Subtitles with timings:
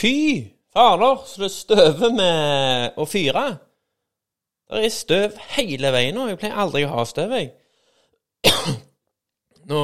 [0.00, 3.44] Fy fader, så det støver med å fyre.
[4.70, 6.28] Det er støv hele veien nå.
[6.30, 7.50] Jeg pleier aldri å ha støv, jeg.
[9.70, 9.80] Nå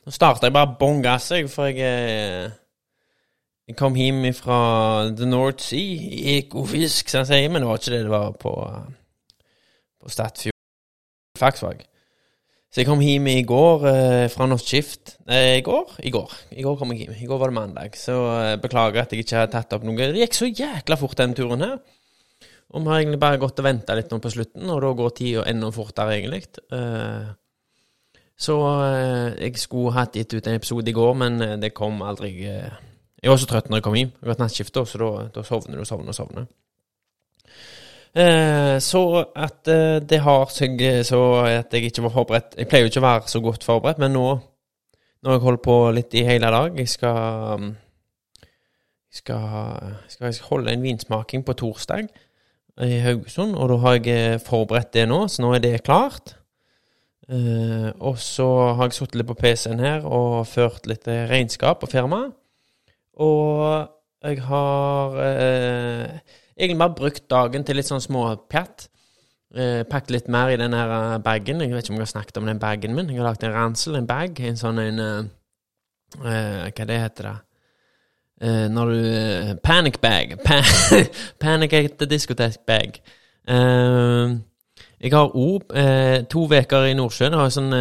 [0.00, 2.52] Nå starta jeg bare bånn gass, jeg, for jeg eh,
[3.68, 4.60] Jeg kom hjem fra
[5.16, 8.32] The North Sea i Ekofisk, som jeg sier, men det var ikke det det var
[8.40, 8.54] på,
[10.00, 10.56] på Statfjord.
[11.38, 11.84] Faksvåg.
[12.70, 15.16] Så jeg kom hjem i går eh, fra Norsk Skift.
[15.26, 15.96] Eh, I går?
[16.06, 16.34] I går.
[16.54, 17.16] I går kom jeg hjem.
[17.18, 17.96] I går var det mandag.
[17.98, 19.98] Så eh, beklager at jeg ikke har tatt opp noe.
[19.98, 21.80] Det gikk så jækla fort, den turen her.
[22.70, 25.14] Og vi har egentlig bare gått og venta litt nå på slutten, og da går
[25.18, 26.44] tida enda fortere, egentlig.
[26.70, 27.32] Eh,
[28.38, 28.56] så
[28.86, 32.30] eh, jeg skulle hatt gitt ut en episode i går, men eh, det kom aldri
[32.46, 34.14] Jeg var så trøtt når jeg kom hjem.
[34.14, 36.46] Jeg har hatt nattskift, så da, da sovner du og sovner og sovner.
[38.10, 42.66] Eh, så at eh, det har seg eh, så at jeg ikke var forberedt Jeg
[42.66, 44.24] pleier jo ikke å være så godt forberedt, men nå
[45.22, 47.68] når jeg holder på litt i hele dag Jeg skal mm,
[49.10, 52.10] jeg skal, skal, holde en vinsmaking på torsdag
[52.82, 56.36] i Haugesund, og da har jeg forberedt det nå, så nå er det klart.
[57.28, 58.46] Eh, og så
[58.78, 62.32] har jeg sittet litt på PC-en her og ført litt regnskap på firmaet.
[63.20, 63.90] Og
[64.24, 68.88] jeg har eh, egentlig bare brukt dagen til litt sånn småpjatt.
[69.50, 71.62] Eh, pakket litt mer i den her eh, bagen.
[71.64, 73.08] Jeg vet ikke om jeg har snakket om den bagen min.
[73.10, 75.30] Jeg har lagt en ransel, en bag, en sånn en eh,
[76.20, 77.36] eh, Hva det heter det?
[78.46, 80.36] Eh, når du eh, Panic bag.
[80.44, 80.60] Pa
[81.40, 83.00] panic at the discotheque bag.
[85.00, 85.72] Jeg har òg
[86.30, 87.34] to uker i Nordsjøen.
[87.34, 87.74] Jeg har sånn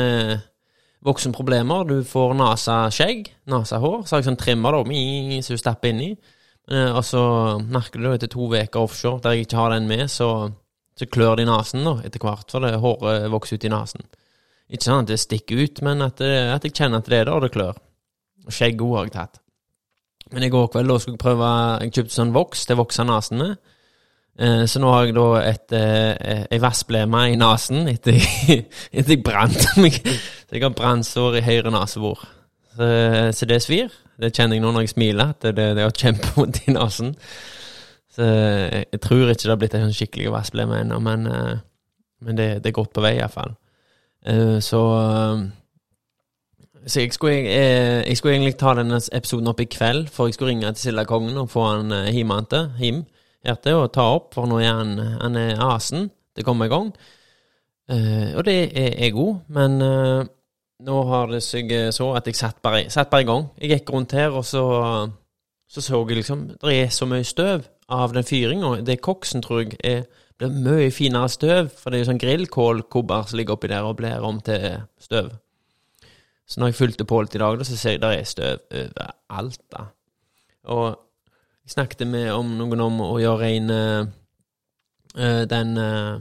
[1.06, 1.86] voksenproblemer.
[1.86, 4.06] Du får nasa skjegg nesa-hår.
[4.08, 5.02] Så har jeg sånn trimmer da,
[5.44, 6.16] så du stapper inni.
[6.70, 7.22] Eh, og så
[7.66, 10.50] merker du etter to uker offshore der jeg ikke har den med, så,
[10.98, 14.06] så klør det i nesen da, etter hvert, for det håret vokser ut i nesen.
[14.70, 17.30] Ikke sånn at det stikker ut, men at, det, at jeg kjenner at det er
[17.30, 17.80] der det klør.
[18.46, 19.42] Og skjegg òg har jeg tatt.
[20.30, 21.48] Men i går kveld da skulle jeg prøve
[21.82, 23.56] Jeg kjøpte sånn voks til å vokse nesen med.
[24.40, 28.20] Eh, så nå har jeg da et, eh, ei vassblemme i nesen etter,
[28.98, 29.98] etter jeg brant meg.
[29.98, 32.22] Så jeg har brannsår i høyre nesebor.
[32.78, 32.92] Så,
[33.36, 33.90] så det svir.
[34.20, 37.14] Det kjenner jeg nå når jeg smiler, at det, det har kjempevondt i nesen.
[38.10, 41.62] Så jeg, tror ikke det har blitt en sånn skikkelig vassblemme ennå, men, eh,
[42.26, 43.54] men det, det, er godt på vei iallfall.
[44.28, 45.48] Eh, så eh,
[46.90, 50.38] så jeg skulle, jeg, jeg skulle, egentlig ta denne episoden opp i kveld, for jeg
[50.38, 53.02] skulle ringe til Sildakongen og få han hjem til, hjem
[53.46, 56.72] hjertet, og ta opp, for nå er han, han er asen til å komme i
[56.72, 56.88] gang.
[57.92, 59.76] Og det er jeg òg, men
[60.86, 63.50] nå har det seg så at jeg satt bare, satt bare i gang.
[63.60, 64.64] Jeg gikk rundt her, og så
[65.70, 68.82] så, så jeg liksom Det er så mye støv av den fyringa.
[68.82, 70.04] Det koksen, tror jeg, er,
[70.38, 73.98] blir mye finere støv, for det er jo sånn grillkålkobber som ligger oppi der og
[74.00, 75.30] blir om til støv.
[76.50, 79.62] Så når jeg fulgte på litt i dag, så ser jeg der er støv overalt.
[79.70, 79.86] da.
[80.74, 80.86] Og
[81.66, 84.06] jeg snakket med om noen om å gjøre rein uh,
[85.50, 86.18] den uh,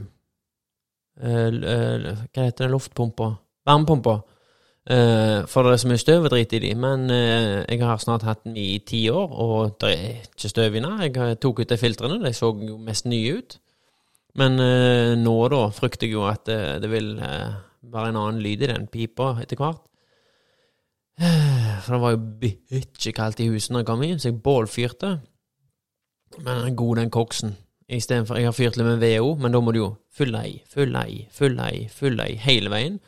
[1.25, 3.31] uh, Hva heter den luftpumpa?
[3.65, 4.19] Varmepumpa.
[4.89, 6.71] For det er så mye støv og drit i de.
[6.73, 10.95] Men jeg har snart hatt den i ti år, og det er ikke støv inne.
[11.05, 13.59] Jeg tok ut de filtrene, de så jo mest nye ut.
[14.41, 14.57] Men
[15.21, 19.35] nå, da, frykter jeg jo at det vil være en annen lyd i den pipa
[19.43, 19.83] etter hvert.
[21.19, 25.17] For det var jo bikkjekaldt i huset da jeg kom inn, så jeg bålfyrte.
[26.37, 27.57] Men den er god, den koksen.
[27.89, 31.01] Istedenfor Jeg har fyrt litt med VO, men da må du jo fylle i, fylle
[31.09, 32.99] i, fylle i, fylle i hele veien.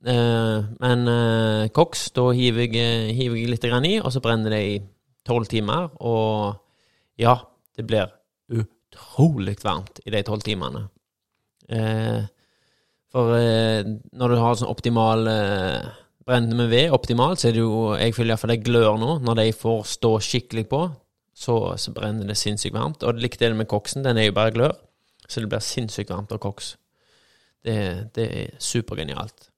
[0.00, 4.62] Uh, men uh, koks, da hiver jeg, hiver jeg litt i, og så brenner det
[4.64, 4.78] i
[5.26, 5.90] tolv timer.
[6.00, 6.56] Og
[7.20, 7.36] ja,
[7.76, 8.08] det blir
[8.50, 10.88] utrolig varmt i de tolv timene.
[13.10, 15.28] For når du har sånn optimal
[16.26, 19.38] brennende med ved, optimalt, så er det jo Jeg føler iallfall det glør nå, når
[19.38, 20.80] de får stå skikkelig på
[21.40, 23.04] så, så brenner det sinnssykt varmt.
[23.06, 24.74] Og likte det med koksen, den er jo bare glør,
[25.26, 26.74] så det blir sinnssykt varmt av koks.
[27.64, 27.76] Det,
[28.16, 29.49] det er supergenialt.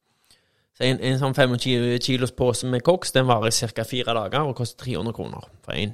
[0.72, 3.84] Så en, en sånn 25 kilos pose med koks den varer ca.
[3.84, 5.92] fire dager og koster 300 kroner for én.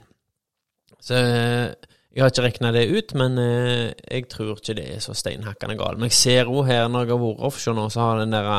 [1.03, 5.15] Så jeg har ikke regna det ut, men eh, jeg tror ikke det er så
[5.15, 6.01] steinhakkende galt.
[6.01, 8.51] Men jeg ser jo her når jeg har vært offshore nå, så har den der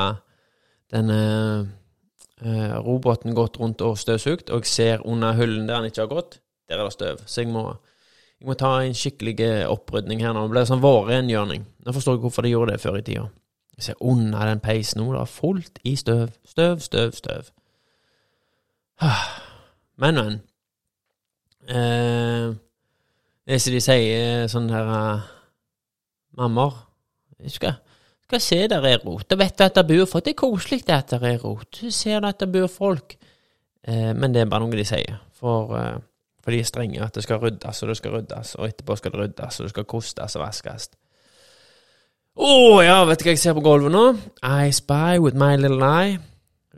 [0.89, 6.05] den uh, roboten gått rundt og støvsugd, og jeg ser under hullen der den ikke
[6.05, 6.39] har gått,
[6.69, 7.21] der er det støv.
[7.25, 7.65] Så jeg må,
[8.39, 10.47] jeg må ta en skikkelig eh, opprydning her nå.
[10.47, 11.67] Det blir sånn vårrengjøring.
[11.85, 13.27] Nå forstår jeg hvorfor de gjorde det før i tida.
[13.79, 16.33] Jeg ser under den peisen nå, det er fullt i støv.
[16.45, 17.51] Støv, støv, støv.
[20.01, 20.41] Men, men.
[21.69, 22.55] Eh,
[23.47, 25.27] det som de sier, sånn her uh,
[26.37, 26.75] Mammer
[27.39, 27.77] Jeg skal,
[28.27, 29.29] skal se der er rot.
[29.31, 30.25] Da vet du at det bor folk.
[30.25, 31.79] Det er koselig at det er rot.
[31.79, 33.15] Du ser at det bor folk.
[33.87, 35.21] Eh, men det er bare noe de sier.
[35.39, 35.97] For eh,
[36.43, 39.11] For de er strenge at det skal ryddes, og det skal ryddes, og etterpå skal
[39.11, 40.85] det ryddes, og det skal kostes og vaskes.
[42.39, 44.03] Oh, ja, vet du hva jeg ser på gulvet nå?
[44.47, 46.15] I spy with my little eye.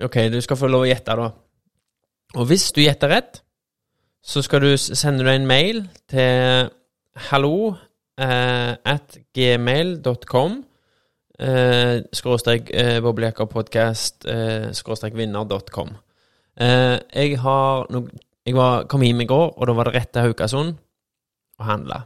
[0.01, 1.27] Ok, du skal få lov å gjette, da.
[2.41, 3.43] Og hvis du gjetter rett,
[4.25, 6.71] så skal du sende deg en mail til
[7.29, 7.75] hallo
[8.17, 10.55] eh, at gmail.com
[11.37, 15.93] eh, skråstrek eh, boblejakkapodkast eh, skråstrek vinner.com.
[16.57, 18.07] Eh, jeg har no,
[18.41, 20.73] Jeg var, kom hjem i går, og da var det rett til Haukasund
[21.61, 22.01] og handla.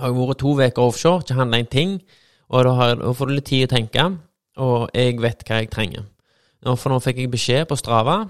[0.00, 1.92] Har jeg vært to uker offshore, ikke handla en ting,
[2.48, 4.06] og da, har, da får du litt tid å tenke,
[4.60, 6.06] og jeg vet hva jeg trenger.
[6.64, 8.22] For nå fikk jeg beskjed på Strava,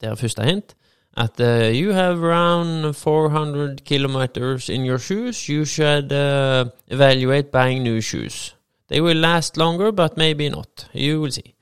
[0.00, 0.74] det er første hint,
[1.18, 5.48] at uh, you have around 400 kilometers in your shoes.
[5.48, 8.54] You should uh, evaluate buying new shoes.
[8.88, 10.86] They will last longer, but maybe not.
[10.92, 11.54] You will see.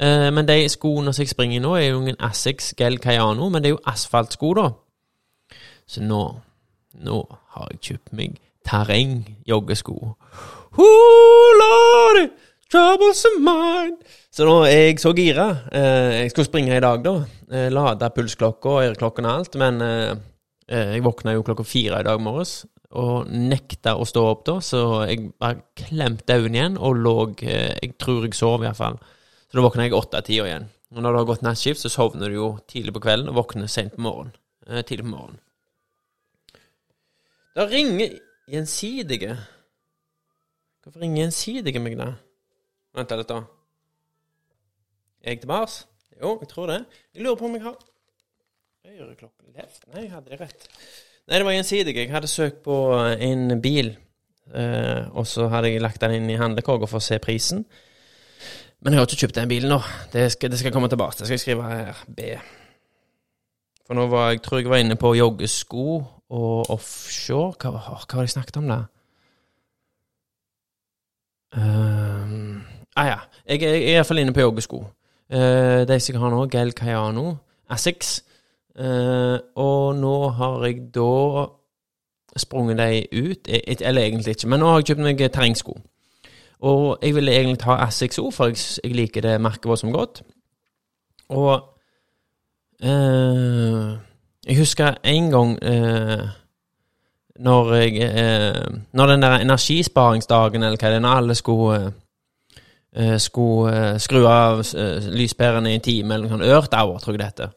[0.00, 3.48] Uh, men de skoene som jeg springer i nå, er jo ingen Asics Gel Cayano,
[3.48, 4.68] men det er jo asfaltsko, da.
[5.86, 6.40] Så nå
[6.98, 7.18] Nå
[7.52, 10.14] har jeg kjøpt meg terrengjoggesko.
[10.76, 12.28] Oh,
[12.70, 13.96] troubles of mine.
[14.30, 15.48] Så nå er jeg så gira.
[15.72, 17.14] Eh, jeg skulle springe i dag, da.
[17.50, 19.56] Eh, Lade pulsklokka og øreklokken og alt.
[19.60, 20.12] Men eh,
[20.68, 22.60] jeg våkna jo klokka fire i dag morges
[22.98, 27.90] og nekta å stå opp da, så jeg bare klemte øynene igjen og lå Jeg
[28.00, 28.96] tror jeg sov, iallfall.
[29.48, 30.70] Så da våkna jeg åtte-tida igjen.
[30.96, 33.68] Og når det har gått nattskift, så sovner du jo tidlig på kvelden og våkner
[33.68, 34.32] sent på morgenen.
[34.88, 35.42] Tidlig på morgenen.
[37.56, 38.16] Da ringer
[38.48, 39.36] Gjensidige.
[40.88, 42.14] Hvorfor ringer Gjensidige meg, da?
[42.96, 43.42] Vent litt, da.
[45.20, 45.74] Er jeg til Mars?
[46.16, 46.78] Jo, jeg tror det.
[47.12, 47.76] Jeg lurer på om jeg har
[48.88, 49.84] Øreklokken left?
[49.92, 50.64] Nei, jeg hadde det rett.
[51.28, 51.92] Nei, det var gjensidig.
[51.92, 52.78] Jeg hadde søkt på
[53.20, 53.92] en bil,
[54.54, 57.66] eh, og så hadde jeg lagt den inn i handlekorga for å se prisen.
[58.80, 59.82] Men jeg har ikke kjøpt den bilen nå.
[60.16, 61.20] Det skal, det skal komme tilbake.
[61.20, 62.04] Det skal jeg skrive her.
[62.08, 62.32] B.
[63.84, 65.88] For nå var jeg tror jeg var inne på joggesko
[66.32, 67.58] og offshore.
[67.60, 68.86] Hva, hva var det jeg snakket om da?
[71.56, 72.62] Um,
[72.96, 73.18] ah ja.
[73.48, 74.82] Jeg, jeg, er iallfall inne på joggesko.
[75.32, 77.34] Uh, de som jeg har nå, Gel Cayano,
[77.70, 78.24] Asics.
[78.78, 81.46] Uh, og nå har jeg da
[82.38, 85.78] sprunget de ut, et, eller egentlig ikke, men nå har jeg kjøpt meg terrengsko.
[86.60, 89.92] Og jeg ville egentlig ha Asics òg, for jeg, jeg, liker det merket vårt som
[89.92, 90.22] godt.
[91.28, 91.54] Og
[92.84, 93.96] uh,
[94.46, 95.56] jeg husker en gang
[97.38, 98.12] når jeg
[98.92, 101.92] Når den der energisparingsdagen, eller hva det er, når alle skulle
[102.96, 106.48] eh, skulle uh, skru av uh, lyspærene i en time, eller noe sånt.
[106.50, 107.54] Earth Hour, tror jeg det heter.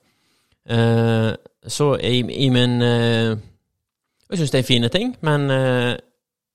[1.67, 5.49] så i, i min Jeg syns det er fine ting, men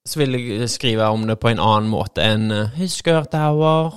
[0.07, 3.91] så vil jeg skrive om det på en annen måte enn Husk Earth Hour.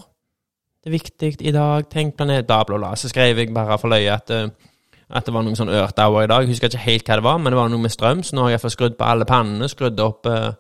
[0.83, 1.85] Det er viktig i dag.
[1.91, 2.95] Tenk planet, bla, bla, bla.
[2.95, 4.31] Så skrev jeg bare for løye at
[5.09, 6.43] at det var noen sånn ørtauer i dag.
[6.45, 8.43] Jeg husker ikke helt hva det var, men det var noe med strøm, så nå
[8.45, 10.51] har jeg iallfall skrudd på alle pannene, skrudd opp eh,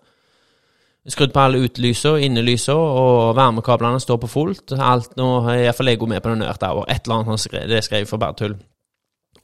[1.09, 4.73] Skrudd på alle utelysene, innelyser, og varmekablene står på fullt.
[4.77, 8.05] Alt nå er iallfall Lego med på den ørtauer, et eller annet skrev, det skrev
[8.05, 8.57] for bare tull.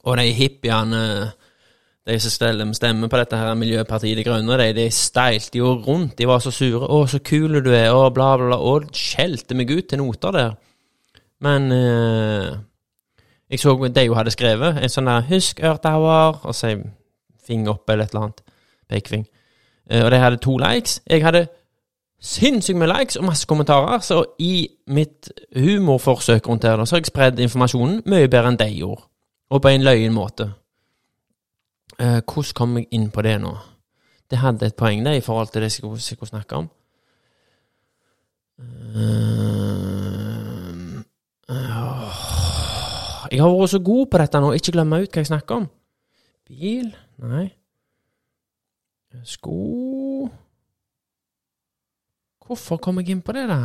[0.06, 1.00] Og de hippiene,
[2.06, 6.28] de som stemmer på dette her Miljøpartiet De Grønne, de, de steilte jo rundt, de
[6.28, 6.86] var så sure.
[6.86, 10.36] 'Å, så kul du er', og bla, bla, bla, og skjelte meg ut til noter
[10.36, 10.54] der.
[11.42, 12.52] Men eh,
[13.50, 16.82] jeg så det hun hadde skrevet, en sånn der 'Husk Ørtauer', og så
[17.46, 18.42] finger opp eller et eller annet.
[18.88, 19.26] Pekefing.
[19.90, 21.02] Eh, og de hadde to likes.
[21.06, 21.46] Jeg hadde
[22.20, 27.06] sinnssykt med likes og masse kommentarer, så i mitt humorforsøk rundt her, så har jeg
[27.06, 29.02] spredd informasjonen mye bedre enn de gjorde,
[29.50, 30.50] og på en løyen måte.
[31.98, 33.56] Eh, hvordan kom jeg inn på det nå?
[34.30, 36.68] Det hadde et poeng, det, i forhold til det jeg skulle snakke om.
[38.58, 39.35] Uh,
[43.36, 45.68] jeg har vært så god på dette nå, ikke glemme ut hva jeg snakker om.
[46.48, 46.90] Bil?
[47.20, 47.46] Nei.
[49.24, 49.56] Sko
[52.46, 53.58] Hvorfor kom jeg inn på det, da?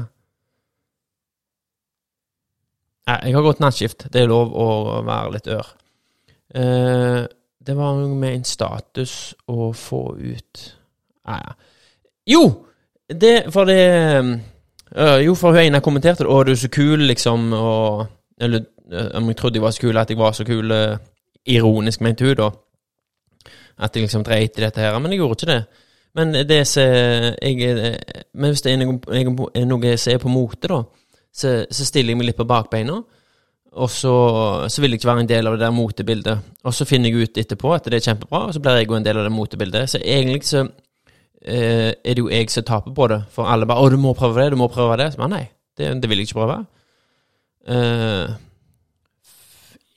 [3.11, 4.07] Nei, jeg har gått nattskift.
[4.13, 4.67] Det er lov å
[5.05, 5.69] være litt ør.
[6.57, 7.21] Eh,
[7.61, 9.13] det var noe med en status
[9.47, 10.63] å få ut
[11.29, 11.53] Nei, ja.
[12.33, 12.41] Jo!
[13.07, 13.83] Det For det
[14.17, 16.31] øh, Jo, for hun ene kommenterte det.
[16.31, 18.07] 'Å, du er så kul', liksom, og
[18.41, 20.71] Eller om jeg trodde jeg var så kul, at jeg var så kul.
[20.71, 20.97] Øh,
[21.45, 22.49] ironisk, mente hun, da.
[23.79, 24.99] At jeg liksom dreit i dette her.
[24.99, 25.63] Men jeg gjorde ikke det.
[26.15, 27.97] Men det som jeg
[28.33, 30.81] Men hvis det er noe, noe som er på mote, da,
[31.33, 32.99] så, så, stiller jeg meg litt på bakbeina.
[33.71, 34.13] Og så,
[34.67, 36.39] så, vil jeg ikke være en del av det der motebildet.
[36.63, 38.97] Og så finner jeg ut etterpå at det er kjempebra, og så blir jeg jo
[38.97, 39.89] en del av det motebildet.
[39.89, 40.65] Så egentlig så
[41.45, 43.21] eh, er det jo jeg som taper på det.
[43.31, 45.45] For alle bare 'Å, du må prøve det, du må prøve det.' Så bare nei,
[45.77, 46.65] det, det vil jeg ikke prøve.
[47.67, 48.35] Eh,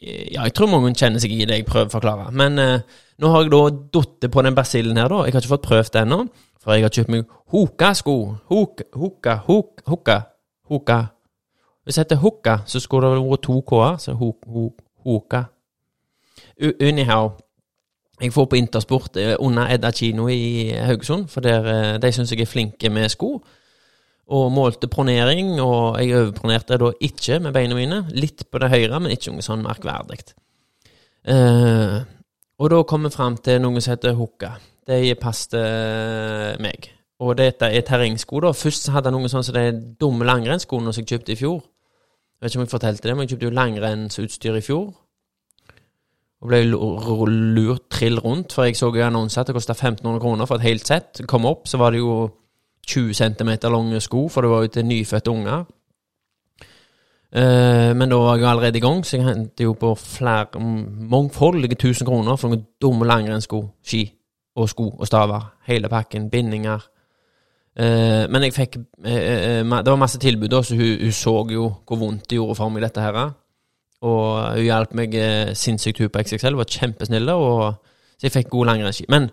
[0.05, 2.29] Ja, jeg tror mange kjenner seg i det jeg prøver å forklare.
[2.37, 3.63] Men eh, nå har jeg da
[3.99, 5.25] datt på den basillen her, da.
[5.25, 6.21] Jeg har ikke fått prøvd det ennå.
[6.65, 8.17] For jeg har kjøpt meg Hoka-sko.
[8.51, 10.21] Hoka, hoka, hoka,
[10.73, 11.01] hoka.
[11.85, 13.99] Hvis det heter Hoka, så skulle det vært to k-er.
[14.01, 14.71] Så ho, ho,
[15.05, 15.43] Hoka.
[16.81, 17.35] Anyhow.
[18.23, 22.33] Jeg får på Intersport eh, under Edda kino i Haugesund, for der, eh, de syns
[22.33, 23.41] jeg er flinke med sko.
[24.33, 28.01] Og målte pronering, og jeg overpronerte da ikke med beina mine.
[28.17, 30.23] Litt på det høyre, men ikke noe sånn merkverdig.
[31.29, 31.99] Eh,
[32.61, 34.55] og da kom vi fram til noe som heter hooka.
[34.89, 36.89] De passet meg.
[37.25, 38.53] Og dette er terrengsko, da.
[38.57, 39.69] Først hadde jeg noe sånn som de
[40.01, 41.61] dumme langrennsskoene som jeg kjøpte i fjor.
[41.61, 44.87] Jeg vet ikke om jeg fortalte det, men jeg kjøpte jo langrennsutstyr i fjor.
[46.45, 50.49] Og ble lurt trill rundt, for jeg så jo annonser at det kosta 1500 kroner
[50.51, 51.23] for et helt sett.
[51.31, 52.27] Kom opp, så var det jo
[52.87, 55.65] 20 cm lange sko, for det var jo til nyfødte unger.
[57.35, 60.61] Uh, men da var jeg allerede i gang, så jeg hentet jo på flere
[61.11, 64.05] mangfoldige tusen kroner for noen dumme langrennssko, ski
[64.55, 65.49] og sko og staver.
[65.67, 66.85] Hele pakken, bindinger.
[67.75, 69.09] Uh, men jeg fikk uh,
[69.67, 72.71] Det var masse tilbud, da, så hun, hun så jo hvor vondt det gjorde for
[72.71, 73.19] meg, dette her.
[74.05, 75.19] Og hun hjalp meg
[75.59, 76.55] sinnssykt, hun på XXL.
[76.55, 77.83] Hun Var kjempesnill, og,
[78.15, 79.09] så jeg fikk god langrennsski.
[79.11, 79.31] Men,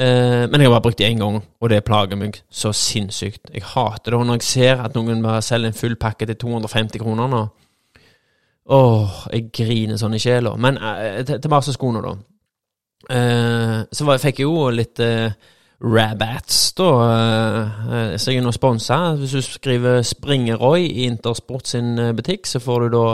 [0.00, 3.50] eh, men jeg har bare brukt det én gang, og det plager meg så sinnssykt.
[3.54, 6.36] Jeg hater det og når jeg ser at noen bare selger en full pakke til
[6.40, 7.44] 250 kroner nå.
[8.70, 10.52] Åh, jeg griner sånn i sjela.
[10.56, 12.12] Men eh, til- til skoene, da.
[13.10, 15.32] Eh, så var, fikk jeg jo litt eh,
[15.82, 16.88] Rabats, da.
[18.12, 19.16] eh, så jeg er nå sponsa.
[19.16, 23.06] Hvis du skriver Springeroy i Intersport sin eh, butikk, så får du da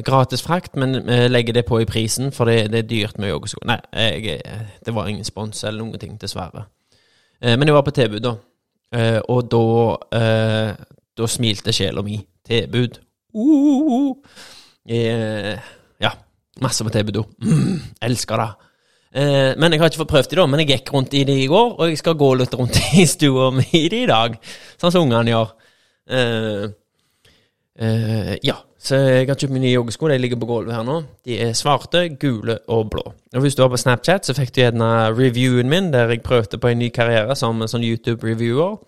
[0.00, 3.32] gratis frakt, men vi legger det på i prisen, for det, det er dyrt med
[3.32, 3.60] joggesko.
[3.68, 6.66] Nei, jeg, eh, det var ingen spons eller noen ting, dessverre.
[7.42, 8.34] Eh, men jeg var på tilbud, da.
[8.92, 9.66] Eh, og da
[10.18, 10.72] eh,
[11.16, 12.16] Da smilte sjela mi.
[12.48, 12.96] Tilbud.
[13.36, 14.16] Uh,
[14.88, 15.58] eh,
[16.00, 16.10] ja.
[16.64, 17.24] Masse på tilbud, da.
[17.44, 18.70] Mm, elsker det.
[19.12, 21.34] Eh, men jeg har ikke fått prøvd de da, men jeg gikk rundt i de
[21.42, 24.38] i går, og jeg skal gå litt rundt i stua mi i dag,
[24.80, 25.52] sånn som ungene gjør.
[26.16, 26.64] Eh,
[27.76, 30.96] eh, ja, så jeg har kjøpt meg nye joggesko, de ligger på gulvet her nå.
[31.22, 33.04] De er svarte, gule og blå.
[33.30, 36.58] Og hvis du var på Snapchat, så fikk du gjerne reviewen min, der jeg prøvde
[36.58, 38.80] på en ny karriere som sånn YouTube-reviewer.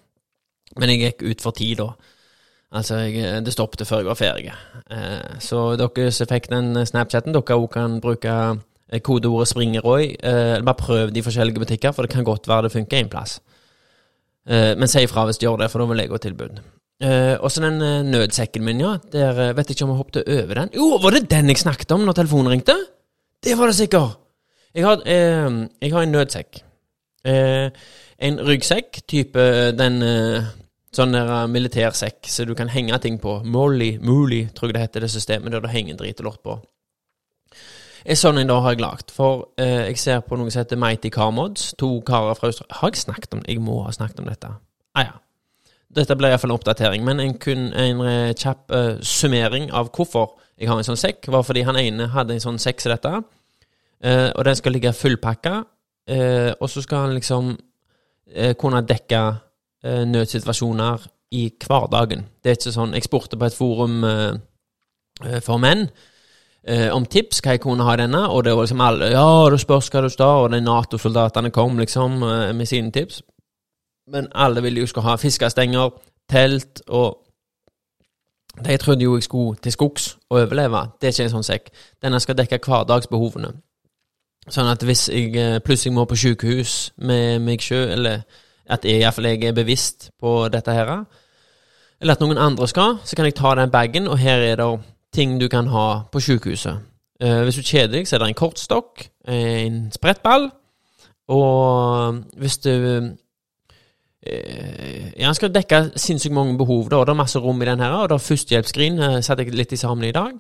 [0.83, 1.89] Men jeg gikk ut for tid da.
[2.75, 4.51] Altså, jeg, det stoppet før jeg var ferdig.
[4.91, 10.11] Eh, så dere som fikk den Snapchaten, dere også kan bruke eh, kodeordet Springeroy.
[10.19, 13.39] Eh, bare prøv de forskjellige butikker, for det kan godt være det funker en plass.
[14.51, 16.65] Eh, men si ifra hvis du gjør det, for da vil jeg gå tilbud.
[17.03, 18.97] Eh, og så den uh, nødsekken min, ja.
[19.13, 20.71] Der uh, vet jeg ikke om jeg hoppet over den.
[20.75, 22.77] Jo, var det den jeg snakket om når telefonen ringte?
[23.45, 24.21] Det var det sikkert!
[24.75, 26.57] Jeg har, jeg har en nødsekk.
[28.19, 29.45] En ryggsekk, type
[29.79, 30.01] den
[30.91, 33.37] sånn der militærsekk så du kan henge ting på.
[33.47, 36.57] Molly, Mooley, tror jeg det heter, det systemet der du henger drit og lort på.
[38.03, 41.15] En sånn en da har jeg lagd, for jeg ser på noe som heter Mighty
[41.15, 41.71] Car Mods.
[41.79, 43.55] To karer fra Australia Har jeg snakket om det?
[43.55, 44.57] Jeg må ha snakket om dette.
[44.99, 45.15] Ah ja.
[45.95, 50.35] Dette ble iallfall en oppdatering, men en, kun en eh, kjapp uh, summering av hvorfor
[50.59, 53.13] jeg har en sånn sekk, var fordi han ene hadde en sånn sekk som dette,
[53.13, 55.55] uh, og den skal ligge fullpakka,
[56.11, 57.55] uh, og så skal han liksom
[58.59, 59.19] kunne dekke
[60.11, 61.03] nødsituasjoner
[61.39, 62.25] i hverdagen.
[62.43, 64.01] Det er ikke sånn Jeg spurte på et forum
[65.45, 65.85] for menn
[66.97, 69.59] om tips, hva jeg kunne ha i denne, og det var liksom alle Ja, du
[69.61, 73.21] spørs hva du står, og de Nato-soldatene kom liksom med sine tips.
[74.11, 75.91] Men alle ville jo skulle ha fiskestenger,
[76.31, 77.21] telt og
[78.65, 80.79] De trodde jo jeg skulle til skogs og overleve.
[81.01, 81.71] Det er ikke en sånn sekk.
[82.03, 83.49] Denne skal dekke hverdagsbehovene.
[84.47, 88.23] Sånn at hvis jeg eh, plutselig må på sykehus med meg sjøl, eller
[88.71, 90.93] at jeg iallfall er bevisst på dette her,
[92.01, 94.71] eller at noen andre skal, så kan jeg ta den bagen, og her er det
[95.15, 96.79] ting du kan ha på sykehuset.
[97.23, 100.51] Eh, hvis du kjeder deg, så er det en kortstokk, en sprettball,
[101.33, 103.13] og hvis du eh,
[104.25, 107.83] Ja, han skal dekke sinnssykt mange behov, da, og det er masse rom i den
[107.85, 110.33] her, og det er førstehjelpsskrin, satte jeg litt i sammen i dag.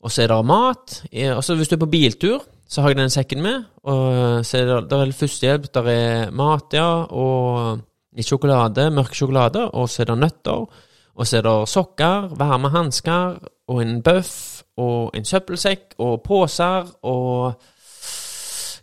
[0.00, 1.02] Og så er det mat.
[1.12, 3.64] eh, Og så hvis du er på biltur, så har jeg den sekken med.
[3.84, 7.80] Og så er det, det er førstehjelp, der er mat, ja, og
[8.16, 10.66] litt sjokolade, mørk sjokolade, og så er det nøtter.
[11.16, 16.88] Og så er det sokker, varme hansker, og en bøff, og en søppelsekk, og poser,
[17.04, 17.60] og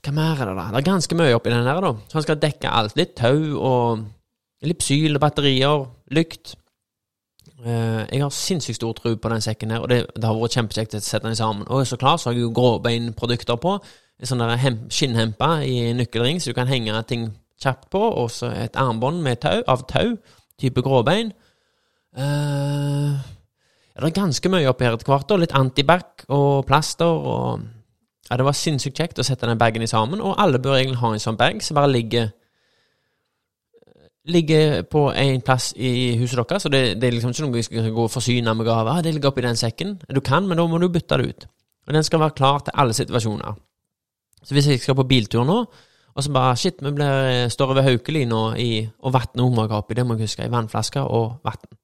[0.07, 0.65] Hva mer er det, da?
[0.71, 1.89] Det er ganske mye oppi den her, da.
[2.07, 2.93] Så han skal dekke alt.
[2.95, 4.05] Litt tau og
[4.63, 6.55] Ellipsyl og batterier, lykt.
[7.65, 10.57] Eh, jeg har sinnssykt stor tro på den sekken her, og det, det har vært
[10.57, 11.67] kjempekjekt å sette den sammen.
[11.69, 13.77] Og så klart så har jeg jo gråbeinprodukter på.
[14.17, 14.41] En sånn
[14.89, 17.29] skinnhempe i nøkkelring, så du kan henge ting
[17.61, 18.01] kjapt på.
[18.01, 20.15] Og så et armbånd tau, av tau,
[20.57, 21.33] type gråbein.
[22.17, 23.13] Uh,
[23.93, 25.33] ja, det er ganske mye oppi her etter hvert.
[25.37, 27.73] Litt antibac og plaster og
[28.27, 30.99] Ja, det var sinnssykt kjekt å sette den bagen i sammen, og alle bør egentlig
[30.99, 32.25] ha en sånn bag som bare ligger
[34.27, 37.63] Ligger på en plass i huset deres, så det, det er liksom ikke noe vi
[37.63, 39.01] skal gå og forsyne med gaver.
[39.05, 39.95] Det ligger oppi den sekken.
[40.11, 41.47] Du kan, men da må du bytte det ut.
[41.87, 43.55] Og den skal være klar til alle situasjoner.
[44.43, 45.61] Så hvis jeg skal på biltur nå,
[46.17, 48.71] og så bare Shit, vi blir, står over Haukeli nå i,
[49.05, 49.93] og vannet hummer oppi.
[49.93, 50.47] Det må jeg huske.
[50.47, 51.77] I vannflaske og vann.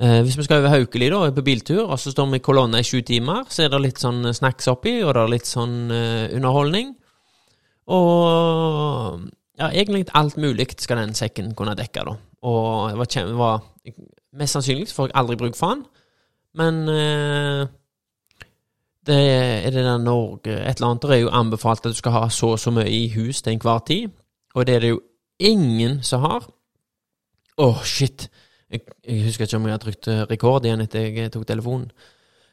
[0.00, 2.80] Eh, hvis vi skal over Haukeli da, på biltur, og så står vi i kolonne
[2.80, 5.74] i sju timer, så er det litt sånn snacks oppi, og det er litt sånn
[5.92, 6.94] eh, underholdning.
[7.90, 9.26] Og
[9.60, 12.16] ja, egentlig alt mulig skal den sekken kunne dekke, da.
[12.48, 13.66] Og det var, det var
[14.40, 15.80] Mest sannsynlig får jeg aldri bruk for den,
[16.54, 17.64] men eh,
[19.06, 19.16] det
[19.66, 22.28] er det der Norge Et eller annet det er jo anbefalt at du skal ha
[22.30, 24.14] så og så mye i hus til enhver tid,
[24.54, 25.00] og det er det jo
[25.40, 26.46] ingen som har.
[27.58, 28.28] Åh, shit.
[28.70, 31.90] Jeg, jeg husker ikke om jeg har trykt eh, rekord igjen etter jeg tok telefonen.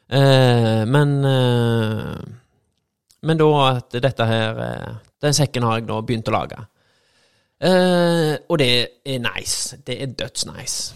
[0.08, 2.18] Eh, men eh,
[3.20, 6.58] Men da at dette her eh, Den sekken har jeg nå begynt å lage.
[7.58, 8.72] Eh, og det
[9.06, 9.78] er nice.
[9.86, 10.94] Det er dødsnice.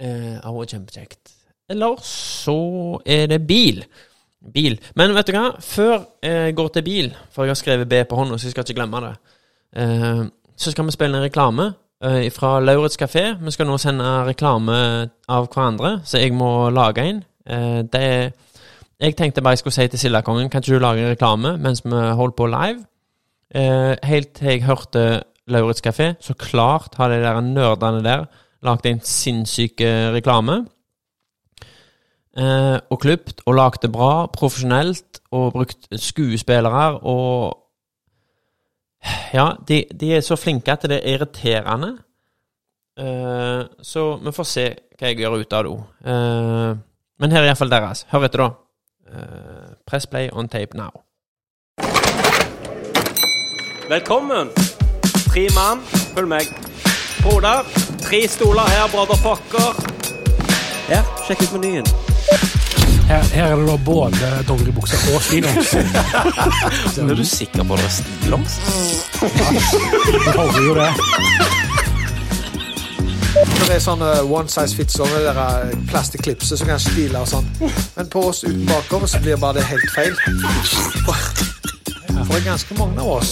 [0.00, 1.32] Uh, det har vært kjempekjekt.
[1.70, 2.56] Eller så
[3.04, 3.82] er det bil.
[4.54, 4.78] Bil.
[4.96, 5.50] Men vet du hva?
[5.60, 8.64] Før jeg går til bil, for jeg har skrevet B på hånda, så jeg skal
[8.64, 9.12] ikke glemme det,
[9.76, 10.24] uh,
[10.56, 11.72] så skal vi spille en reklame
[12.04, 13.34] eh, fra Lauritz kafé.
[13.40, 14.76] Vi skal nå sende reklame
[15.28, 17.24] av hverandre, så jeg må lage en.
[17.46, 18.32] Eh, det
[19.00, 21.80] Jeg tenkte bare jeg skulle si til Sildakongen, kan ikke du lage en reklame mens
[21.84, 22.84] vi holder på live?
[23.54, 28.26] Eh, helt til jeg hørte Lauritz kafé, så klart har de der nerdene der
[28.62, 30.64] lagd en sinnssyk eh, reklame.
[32.36, 37.56] Eh, og klipt og lagd det bra, profesjonelt, og brukt skuespillere og
[39.32, 41.94] Ja, de, de er så flinke at det er irriterende.
[42.98, 44.64] Eh, så vi får se
[44.98, 45.76] hva jeg gjør ut av det.
[46.04, 46.72] Eh,
[47.20, 48.04] men her er iallfall deres.
[48.12, 48.50] Hør etter, da.
[49.08, 50.92] Eh, press play on tape now.
[53.88, 54.52] Velkommen.
[55.30, 55.78] Tre mann,
[56.14, 56.48] følg meg.
[57.22, 57.60] Broder,
[58.02, 59.76] tre stoler her, brotherfucker.
[60.88, 61.86] Her, sjekk ut menyen.
[63.06, 65.74] Her, her er det da både dongeribukse og stillongs.
[66.98, 68.58] Er du sikker på at det er stillongs?
[69.20, 70.90] Jeg håper jo det.
[73.60, 77.22] Det er sånn eh, one size fits all, det der eh, plastikklipset som kan stile
[77.22, 77.46] og sånn.
[77.94, 80.14] Men på oss uten bakover så blir bare det helt feil.
[82.10, 83.30] For, det er ganske mange av oss.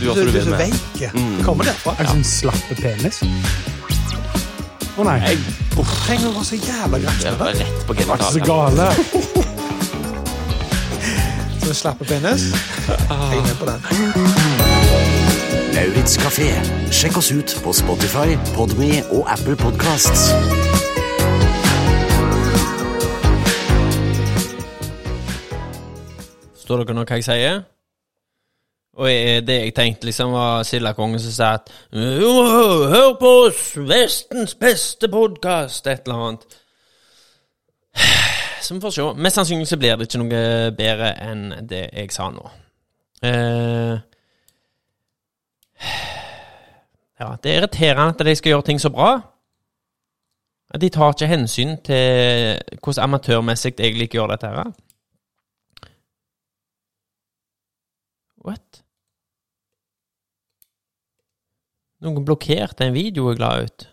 [0.00, 0.74] Du er så veik.
[0.98, 1.10] Det
[1.44, 1.94] kommer derfra.
[2.00, 3.20] En sånn slappe penis.
[4.94, 5.38] Å nei, Jeg
[6.04, 7.24] Trenger å være så jævla det greit.
[7.58, 8.76] rett på ikke så genitalen.
[8.78, 8.86] gale.
[11.64, 12.42] Så en slappe penis.
[13.08, 13.80] Jeg er med på den.
[15.74, 16.50] Lauritz kafé.
[16.94, 20.28] Sjekk oss ut på Spotify, Podme og Apple Podcasts.
[26.74, 27.58] Forstår dere nå hva jeg sier?
[28.98, 33.60] Og jeg, det jeg tenkte liksom var Sildakongen som sa at Hør på oss!
[33.78, 35.86] Vestens beste podkast!
[35.86, 36.56] Et eller annet.
[38.64, 39.06] Så vi får se.
[39.22, 40.42] Mest sannsynlig så blir det ikke noe
[40.74, 42.42] bedre enn det jeg sa nå.
[43.22, 43.94] Eh,
[47.20, 49.12] ja, det er irriterende at de skal gjøre ting så bra.
[50.74, 54.74] At de tar ikke hensyn til hvordan amatørmessig jeg liker å gjøre dette her.
[58.44, 58.82] What?
[62.04, 63.88] Noen blokkerte en video jeg la ut.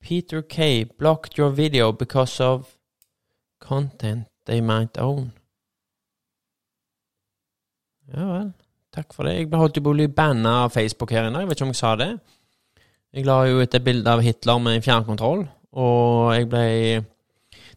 [0.00, 0.84] Peter K.
[0.98, 2.78] blocked your video because of
[3.60, 5.32] content they might own.
[8.14, 8.50] Ja vel.
[8.90, 9.36] Takk for det.
[9.36, 11.44] Jeg ble holdt på å bli banna av Facebook her inne.
[11.44, 12.08] Jeg vet ikke om jeg sa det.
[13.14, 15.44] Jeg la jo ut et bilde av Hitler med en fjernkontroll,
[15.78, 16.66] og jeg ble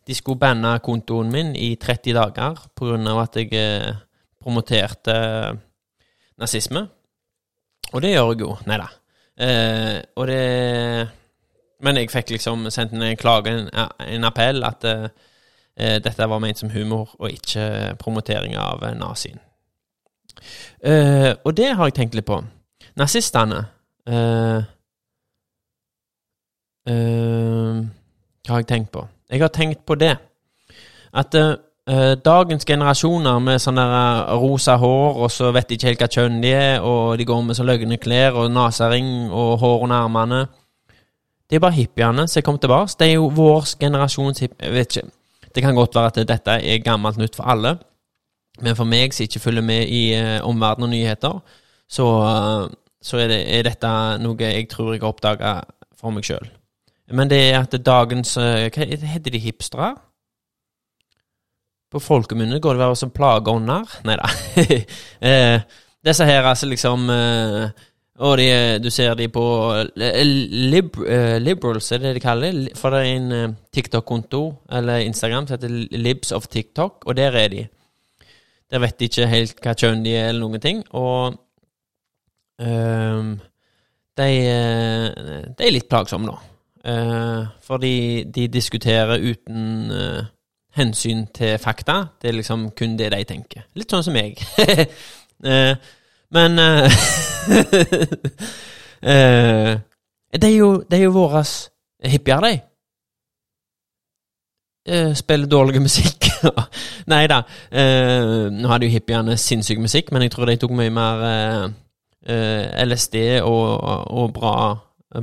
[0.03, 3.93] De skulle banne kontoen min i 30 dager på grunn av at jeg eh,
[4.43, 5.15] promoterte
[6.39, 6.85] nazisme.
[7.93, 8.55] Og det gjør jeg jo.
[8.69, 8.89] Nei da.
[9.43, 11.09] Eh, og det
[11.83, 13.65] Men jeg fikk liksom sendt en klage, en,
[13.99, 19.41] en appell, at eh, dette var ment som humor og ikke promotering av nazien.
[20.79, 22.39] Eh, og det har jeg tenkt litt på.
[22.99, 23.59] Nazistene
[24.07, 24.63] eh,
[26.87, 27.83] eh,
[28.43, 29.03] Hva har jeg tenkt på?
[29.29, 30.13] Jeg har tenkt på det.
[31.13, 35.89] At eh, dagens generasjoner med sånn der eh, rosa hår, og så vet de ikke
[35.89, 39.57] helt hva kjønn de er, og de går med så løgne klær og nesering og
[39.59, 40.45] hår under armene
[41.49, 42.95] Det er bare hippiene som kommet tilbake.
[42.99, 44.55] Det er jo vår generasjons hipp...
[44.61, 45.09] Jeg vet ikke.
[45.55, 47.75] Det kan godt være at dette er gammelt nytt for alle,
[48.61, 51.39] men for meg som ikke følger med i uh, omverden og nyheter,
[51.89, 53.89] så, eh, så er, det, er dette
[54.23, 55.51] noe jeg tror jeg har oppdaga
[55.99, 56.47] for meg sjøl.
[57.13, 59.91] Men det er at dagens eh, Hva heter de hipstere?
[61.93, 63.97] På folkemunne går det vel som plageånder?
[64.07, 64.29] Nei da.
[65.29, 65.65] eh,
[66.03, 67.83] disse her, altså liksom eh,
[68.23, 68.47] Og de,
[68.81, 69.43] du ser de på
[69.97, 72.73] eh, lib, eh, Liberals, er det de kaller det?
[72.77, 77.37] For det er en eh, TikTok-konto, eller Instagram, som heter Libs of TikTok, og der
[77.37, 77.65] er de.
[78.71, 80.81] Der vet de ikke helt hva kjønn de er, eller noen ting.
[80.97, 81.35] Og
[82.61, 83.35] ehm,
[84.17, 84.29] de,
[85.57, 86.53] de er litt plagsomme, da.
[86.85, 90.23] Eh, fordi de diskuterer uten eh,
[90.77, 91.99] hensyn til fakta.
[92.21, 93.67] Det er liksom kun det de tenker.
[93.77, 94.41] Litt sånn som meg.
[95.43, 95.75] Eh,
[96.31, 96.93] men eh,
[99.11, 99.71] eh,
[100.31, 101.41] er jo, jo våre
[102.07, 102.61] hippier, de.
[104.87, 106.29] Eh, spiller dårlig musikk.
[107.11, 107.41] Nei da.
[107.71, 111.67] Eh, nå hadde jo hippiene sinnssyk musikk, men jeg tror de tok mye mer eh,
[112.27, 114.55] eh, LSD og, og bra,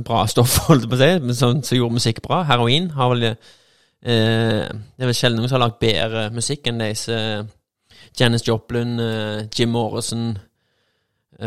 [0.05, 2.43] bra stoff, holdt jeg på å si, men sånn som gjorde musikk bra.
[2.49, 3.27] Heroin har vel
[4.03, 7.43] eh, Det er vel sjelden noen som har lagd bedre musikk enn disse eh,
[8.17, 10.31] Janis Joplin, eh, Jim Morrison,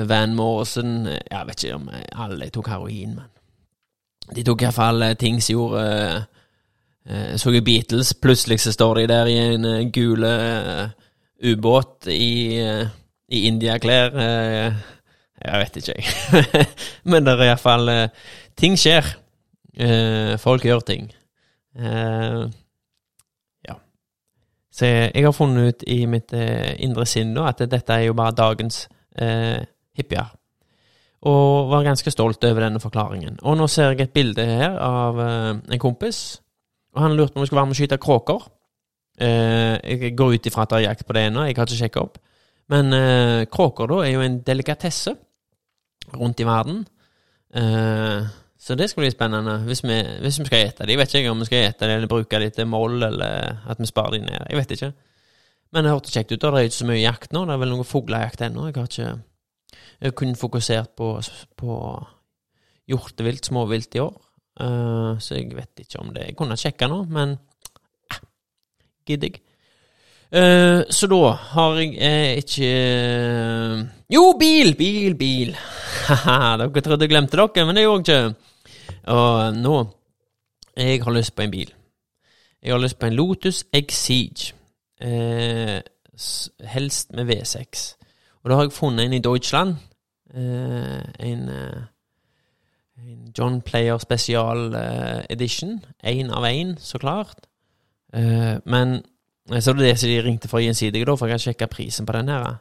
[0.09, 1.91] Van Morrison Jeg vet ikke om
[2.25, 3.31] alle tok heroin, men
[4.35, 5.83] de tok iallfall ting som gjorde
[7.07, 10.31] eh, Så jo Beatles, plutselig så står de der i en gule
[11.45, 12.57] ubåt i,
[13.29, 14.15] i indiaklær.
[15.45, 16.67] Jeg vet ikke, jeg.
[17.11, 17.93] Men det er iallfall
[18.57, 19.11] Ting skjer.
[20.41, 21.11] Folk gjør ting.
[21.75, 22.45] Eh,
[23.69, 23.77] ja.
[24.73, 28.09] Så jeg, jeg har funnet ut i mitt eh, indre sinn nå at dette er
[28.09, 28.85] jo bare dagens
[29.19, 29.61] eh,
[29.97, 30.33] hippier.
[31.25, 33.39] Og var ganske stolt over denne forklaringen.
[33.43, 36.41] Og nå ser jeg et bilde her av eh, en kompis,
[36.95, 38.47] og han lurte på om jeg skulle være med og skyte kråker.
[39.25, 41.81] Eh, jeg går ut ifra at det er jakt på det ennå, jeg har ikke
[41.81, 42.21] sjekka opp.
[42.73, 45.15] Men eh, kråker da er jo en delikatesse
[46.15, 46.85] rundt i verden.
[47.55, 48.33] Eh,
[48.65, 50.95] så det skal bli spennende hvis vi, hvis vi skal ete det.
[50.95, 53.81] Jeg vet ikke om vi skal ete det eller bruke det til moll, eller at
[53.81, 54.47] vi sparer de ned.
[54.49, 54.93] Jeg vet ikke.
[55.75, 56.41] Men det hørtes kjekt ut.
[56.41, 57.43] Det er ikke så mye jakt nå.
[57.45, 58.69] Det er vel noe fuglejakt ennå.
[58.71, 59.11] Jeg har ikke
[60.01, 61.09] Jeg har kun fokusert på,
[61.57, 61.75] på
[62.89, 64.15] hjortevilt, småvilt i år.
[64.61, 68.21] Uh, så jeg vet ikke om det Jeg kunne sjekke nå, men eh,
[69.07, 69.41] gidder jeg.
[70.31, 72.71] Uh, så da har jeg eh, ikke
[74.15, 75.53] Jo, bil, bil, bil!
[76.09, 78.54] Haha, dere trodde jeg glemte dere, men det gjorde jeg ikke.
[79.07, 79.87] Og nå
[80.77, 81.75] Jeg har lyst på en bil.
[82.63, 84.55] Jeg har lyst på en Lotus Exige.
[85.01, 85.81] Eh,
[86.61, 87.97] helst med V6.
[88.43, 89.77] Og da har jeg funnet en i Deutschland.
[90.35, 91.83] Eh, en, eh,
[92.99, 95.85] en John Player Special eh, Edition.
[96.05, 97.47] Én av én, så klart.
[98.15, 99.03] Eh, men
[99.53, 101.67] eh, så det er det som de ringte for gjensidige, da, for jeg har sjekka
[101.67, 102.57] prisen på den her.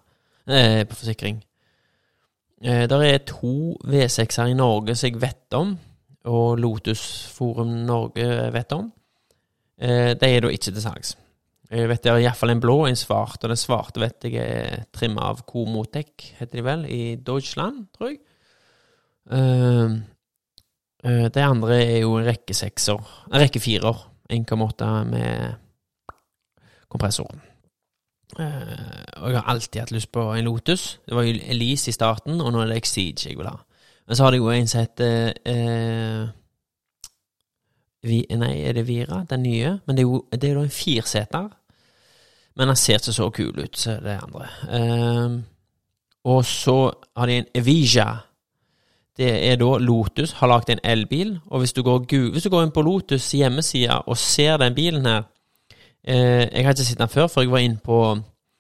[0.86, 1.44] På forsikring.
[2.64, 5.80] Eh, der er to V6-er i Norge som jeg vet om,
[6.30, 7.04] og Lotus
[7.36, 8.88] Forum Norge vet om.
[9.78, 11.18] Eh, de er da ikke til salgs.
[11.74, 14.38] Jeg vet det er iallfall en blå og en svart, og den svarte vet jeg
[14.38, 18.20] er trimma av Komotek, heter de vel, i Deutschland, tror jeg.
[19.34, 19.96] Eh,
[21.08, 26.14] eh, de andre er jo en rekke sekser, en rekke firer, 1,8 med
[26.94, 27.34] kompressor.
[28.40, 31.00] Eh, og jeg har alltid hatt lyst på en Lotus.
[31.06, 33.58] Det var jo Elise i starten, og nå er det Exige jeg vil ha.
[34.08, 36.32] Men så har de jo en som heter eh,
[38.04, 39.78] vi, Nei, er det Vira, den nye?
[39.86, 41.48] Men det er jo, det er jo en firseter.
[42.56, 44.50] Men den ser ikke så kul ut som det andre.
[44.76, 45.40] Eh,
[46.24, 46.78] og så
[47.18, 48.08] har de en Evija.
[49.18, 52.64] Det er da Lotus har lagd en elbil, og hvis du, går, hvis du går
[52.66, 55.28] inn på Lotus hjemmeside og ser den bilen her
[56.04, 58.00] eh, Jeg har ikke sett den før, for jeg var inn på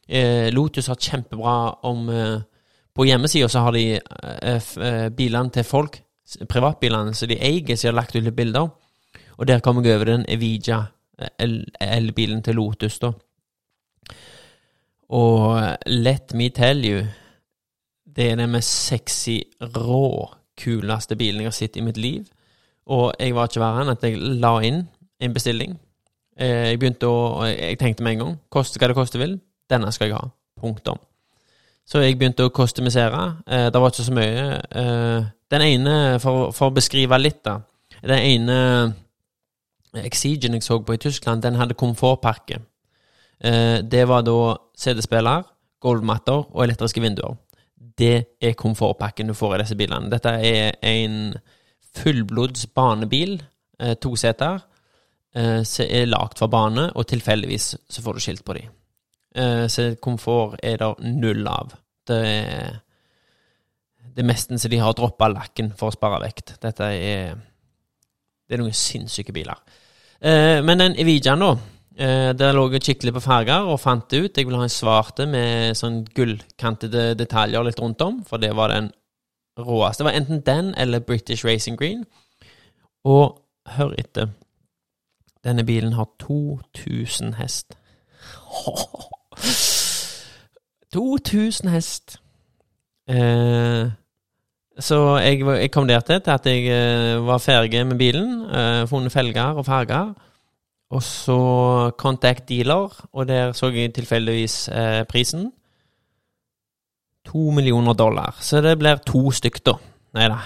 [0.07, 1.55] eh, Lotus har kjempebra
[1.89, 2.43] om eh,
[2.95, 5.99] På hjemmesida så har de eh, eh, bilene til folk,
[6.49, 8.69] privatbilene, som de eier, som har lagt ut litt bilder.
[9.37, 10.83] Og der kommer jeg over den Evija,
[11.19, 13.11] eh, el- elbilen til Lotus, da.
[15.09, 17.01] Og let me tell you,
[18.15, 22.25] det er den mest sexy, rå, kuleste bilen jeg har sett i mitt liv.
[22.85, 24.83] Og jeg var ikke verre enn at jeg la inn
[25.23, 25.77] en bestilling.
[26.37, 30.09] Jeg begynte å Jeg tenkte med en gang koste hva det koste vil, denne skal
[30.09, 30.29] jeg ha.
[30.59, 30.97] Punktum.
[31.85, 33.21] Så jeg begynte å kostymisere.
[33.47, 34.61] Eh, Det var ikke så mye.
[34.71, 37.59] Eh, Den ene, for, for å beskrive litt, da
[38.01, 38.93] Den ene
[39.93, 42.61] Exigen jeg så på i Tyskland, den hadde komfortpakke.
[43.43, 45.43] Eh, Det var da CD-spiller,
[45.81, 47.35] gulvmatter og elektriske vinduer.
[47.97, 50.09] Det er komfortpakken du får i disse bilene.
[50.09, 51.35] Dette er en
[51.95, 53.41] fullblods banebil,
[53.79, 54.63] eh, to seter,
[55.35, 58.71] eh, som er lagd for bane, og tilfeldigvis så får du skilt på dem.
[59.35, 61.73] Eh, så komfort er det null av.
[62.07, 62.81] Det er
[64.13, 66.57] det er nesten så de har droppa lakken for å spare vekt.
[66.61, 67.35] Dette er
[68.43, 69.55] Det er noen sinnssyke biler.
[70.21, 71.53] Eh, men den Evijaen, da.
[71.95, 74.37] Eh, der lå jeg skikkelig på farger og fant det ut.
[74.37, 78.69] Jeg vil ha en svarte med sånn gullkantede detaljer litt rundt om, for det var
[78.69, 78.91] den
[79.57, 80.03] råeste.
[80.03, 82.03] Det var enten den eller British Racing Green.
[83.05, 83.39] Og
[83.77, 84.29] hør etter.
[85.43, 87.73] Denne bilen har 2000 hest.
[90.93, 92.19] 2000 hest.
[93.09, 93.91] Eh,
[94.79, 99.11] så jeg, jeg kom der til, at jeg eh, var ferdig med bilen, eh, funnet
[99.11, 100.13] felger og farger.
[100.93, 105.51] Og så Contact Dealer, og der så jeg tilfeldigvis eh, prisen.
[107.25, 108.37] To millioner dollar.
[108.39, 109.73] Så det blir to stykk, da.
[110.13, 110.37] Nei da.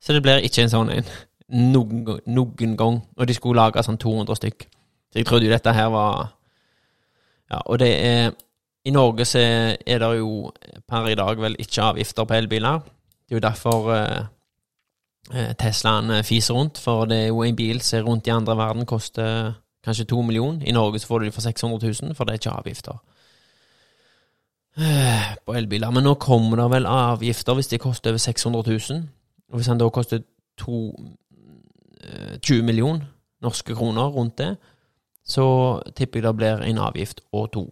[0.00, 1.12] Så det blir ikke en sånn en.
[1.52, 3.00] Noen, noen gang.
[3.18, 4.64] Og de skulle lage sånn 200 stykk.
[5.12, 6.30] Så jeg trodde jo dette her var
[7.52, 8.30] Ja, og det er
[8.84, 9.38] I Norge så
[9.86, 10.50] er det jo
[10.88, 12.80] per i dag vel ikke avgifter på elbiler.
[12.80, 14.24] Det er jo derfor eh,
[15.34, 18.56] eh, Teslaen eh, fiser rundt, for det er jo en bil som rundt i andre
[18.56, 19.52] verden koster
[19.84, 20.66] kanskje to millioner.
[20.66, 22.98] I Norge så får du de for 600 000, for det er ikke avgifter
[24.76, 25.90] eh, på elbiler.
[25.90, 29.02] Men nå kommer det vel avgifter hvis de koster over 600 000.
[29.52, 30.22] Og hvis han da koster
[30.58, 30.94] to,
[32.02, 33.06] eh, 20 millioner
[33.42, 34.56] norske kroner rundt det,
[35.24, 37.66] så tipper jeg det blir en avgift og to.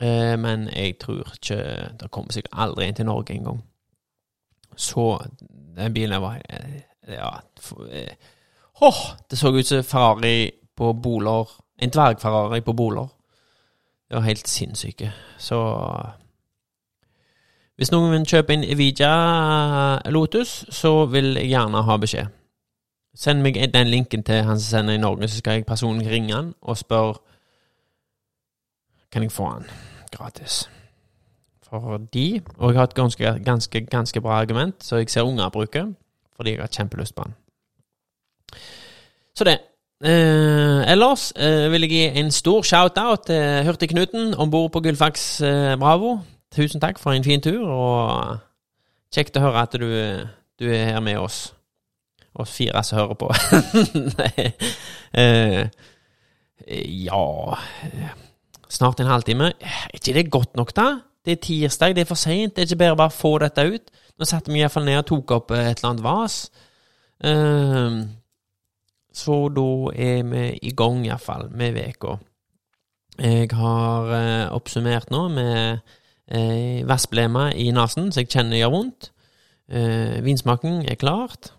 [0.00, 1.56] Eh, men jeg tror ikke
[2.00, 3.64] Det kommer sikkert aldri en til Norge engang.
[4.76, 5.18] Så
[5.76, 7.30] den bilen var eh, Ja
[7.60, 7.88] for,
[8.80, 11.44] åh, Det så ut som Ferrari på Boler.
[11.78, 13.08] En dverg-Ferrari på Boler.
[14.08, 15.12] Det var helt sinnssyke.
[15.38, 15.58] Så
[17.76, 19.12] Hvis noen vil kjøpe en Evija
[20.10, 22.26] Lotus, så vil jeg gjerne ha beskjed.
[23.14, 26.34] Send meg den linken til han som sender i Norge, så skal jeg personlig ringe
[26.34, 27.14] han og spørre
[29.12, 29.64] Kan jeg få han
[30.12, 30.68] gratis.
[31.70, 35.94] Fordi Og jeg har et ganske, ganske, ganske bra argument, så jeg ser unger bruke,
[36.36, 37.34] fordi jeg har kjempelyst på han.
[39.34, 39.58] Så det.
[40.04, 45.40] Eh, ellers eh, vil jeg gi en stor shout-out til Hurtigknuten om bord på Gullfaks
[45.40, 46.18] eh, Bravo.
[46.56, 48.38] Tusen takk for en fin tur, og
[49.14, 49.90] kjekt å høre at du,
[50.60, 51.54] du er her med oss.
[52.34, 53.30] Oss fire som hører på.
[55.10, 55.66] Eh,
[57.02, 57.56] ja
[58.70, 59.48] Snart en halvtime.
[59.58, 60.84] Er ikke det godt nok, da?
[61.24, 62.54] Det er tirsdag, det er for seint.
[62.54, 63.90] Det er ikke bedre bare å få dette ut.
[64.18, 66.36] Nå satte vi iallfall ned og tok opp et eller annet vas.
[67.26, 67.98] Eh,
[69.12, 72.18] så da er vi i gang, iallfall, med uka.
[73.18, 75.80] Jeg har eh, oppsummert nå med
[76.30, 79.10] eh, vassblema i nesen, så jeg kjenner det gjør vondt.
[79.70, 81.52] Eh, vinsmaken er klart.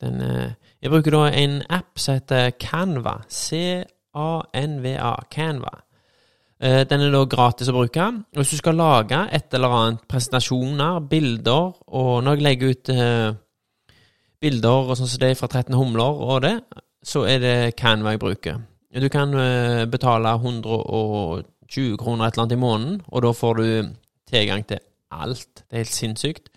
[0.00, 3.22] Den, eh, jeg bruker da en app som heter Canva.
[3.28, 5.14] C-A-N-V-A.
[5.30, 5.72] Canva.
[6.60, 8.06] Eh, den er da gratis å bruke.
[8.06, 12.88] Og Hvis du skal lage et eller annet presentasjoner, bilder, og når jeg legger ut
[12.88, 13.32] eh,
[14.40, 16.60] bilder og sånn som det fra 13 humler og det,
[17.04, 18.60] så er det Canva jeg bruker.
[18.96, 19.30] Du kan
[19.92, 23.66] betale 120 kroner et eller annet i måneden, og da får du
[24.30, 24.80] tilgang til
[25.12, 25.64] alt.
[25.68, 26.48] Det er helt sinnssykt.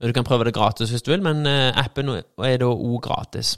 [0.00, 3.56] Du kan prøve det gratis hvis du vil, men eh, appen er da òg gratis.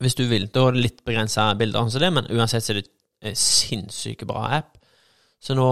[0.00, 0.46] Hvis du vil.
[0.52, 2.88] Da er det litt begrensa bilder, sånn som det, men uansett så er det
[3.30, 4.76] en sinnssykt bra app.
[5.40, 5.66] Så nå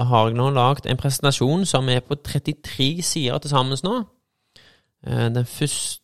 [0.00, 3.96] har jeg nå lagd en presentasjon som er på 33 sider til sammen nå.
[5.06, 5.98] Eh, Den første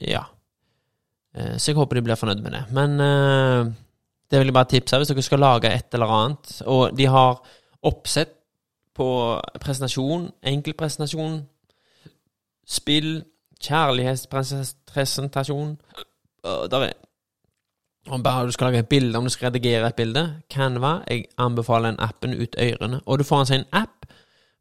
[0.00, 0.24] Ja.
[1.34, 2.64] Eh, Så jeg håper de blir fornøyd med det.
[2.70, 2.98] Men
[4.30, 6.62] det vil jeg bare tipse hvis dere skal lage et eller annet.
[6.66, 7.38] Og de har
[7.86, 8.35] oppsett
[8.96, 11.42] på presentasjon, enkeltpresentasjon,
[12.66, 13.24] spill,
[13.62, 15.76] kjærlighetspresentasjon
[16.44, 16.92] Der er
[18.06, 20.40] om bare du skal lage et bilde, om du skal redigere et bilde.
[20.50, 20.98] Canva.
[21.10, 23.00] Jeg anbefaler den appen ut ørene.
[23.06, 24.06] Og du får altså en app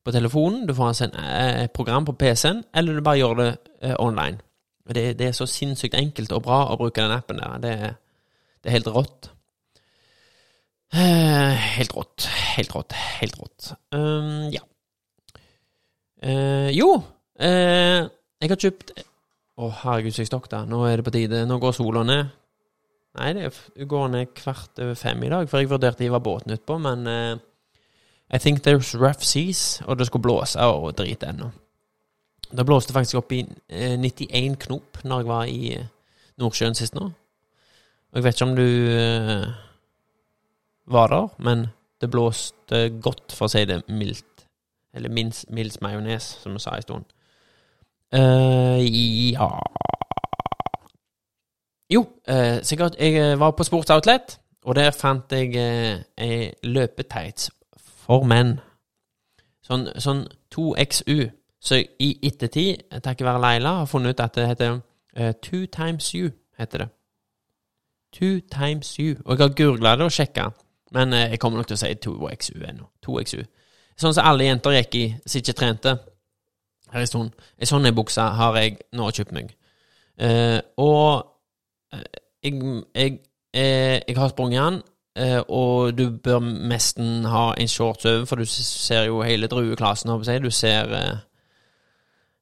[0.05, 3.57] på telefonen, du får altså eh, et program på PC-en, eller du bare gjør det
[3.99, 4.37] online.
[4.87, 7.57] Det, det er så sinnssykt enkelt og bra å bruke den appen der.
[7.57, 7.93] Det,
[8.63, 9.31] det er helt rått.
[10.93, 12.27] Eh, helt rått.
[12.55, 12.93] Helt rått.
[12.93, 13.73] Helt rått.
[13.95, 14.61] Um, ja.
[16.25, 16.87] Uh, jo,
[17.41, 18.05] uh,
[18.41, 18.95] jeg har kjøpt
[19.55, 20.63] Å, herregud, så jeg stokk da.
[20.67, 21.45] Nå er det på tide.
[21.47, 22.31] Nå går sola ned.
[23.15, 26.51] Nei, det går ned kvart over fem i dag, for jeg vurderte å hive båten
[26.57, 27.37] utpå, men uh,
[28.27, 31.47] I think there's rough seas, og det skulle blåse og drit ennå.
[32.51, 35.61] Det blåste faktisk opp i eh, 91 knop når jeg var i
[36.41, 37.07] Nordsjøen sist nå.
[37.07, 38.67] Og jeg vet ikke om du
[40.87, 41.67] var der, men
[42.01, 44.45] det blåste godt, for å si det mildt.
[44.95, 47.05] Eller minst Mils majones, som vi sa i stund.
[48.15, 49.49] Uh, ja
[51.89, 52.95] Jo, uh, sikkert.
[52.99, 57.51] Jeg eh, var på Sports Outlet, og der fant jeg uh, ei løpetights
[58.05, 58.59] for menn.
[59.65, 61.29] Sånn, sånn 2XU.
[61.61, 66.13] Så i ettertid, takket være Leila, har funnet ut at det heter uh, Two Times
[66.15, 66.31] You.
[66.57, 66.89] heter det.
[68.15, 69.17] Two times you.
[69.25, 70.45] Og jeg har googla det og sjekka,
[70.91, 72.89] men eh, jeg kommer nok til å si 2XU ennå.
[73.05, 73.45] 2XU.
[73.95, 75.95] Sånn som alle jenter gikk i som ikke trente
[76.91, 77.31] her er stund.
[77.59, 79.53] Ei sånn bukse har jeg nå kjøpt meg.
[80.17, 81.25] Eh, og
[82.43, 83.17] jeg, jeg, jeg,
[83.53, 84.81] eh, jeg har sprunget den,
[85.19, 90.11] eh, og du bør nesten ha en shorts over, for du ser jo hele drueklassen,
[90.11, 90.43] holdt jeg.
[90.43, 91.23] Du ser eh,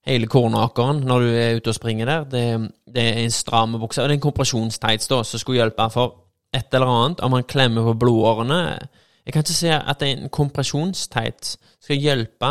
[0.09, 2.27] hele kornåkeren når du er ute og springer der.
[2.29, 4.01] Det, det er en stram bukse.
[4.01, 6.19] Og det er en kompresjonstights da, som skulle hjelpe for
[6.53, 7.23] et eller annet.
[7.23, 8.61] Om man klemmer på blodårene
[9.25, 12.49] Jeg kan ikke si at en kompresjonsteit skal hjelpe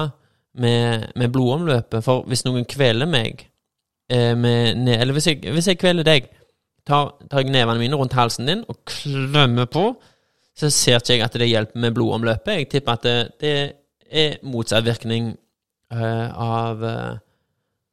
[0.55, 2.05] med, med blodomløpet.
[2.05, 3.45] For hvis noen kveler meg
[4.09, 6.31] eh, med Eller hvis jeg, hvis jeg kveler deg,
[6.87, 9.93] tar, tar jeg nevene mine rundt halsen din og klemmer på,
[10.57, 12.57] så ser ikke jeg at det hjelper med blodomløpet.
[12.57, 13.53] Jeg tipper at det, det
[14.11, 15.35] er motsatt virkning
[15.93, 17.21] eh, av eh,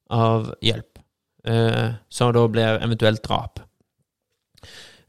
[0.10, 1.00] av hjelp.
[1.48, 3.62] Eh, så da blir eventuelt drap.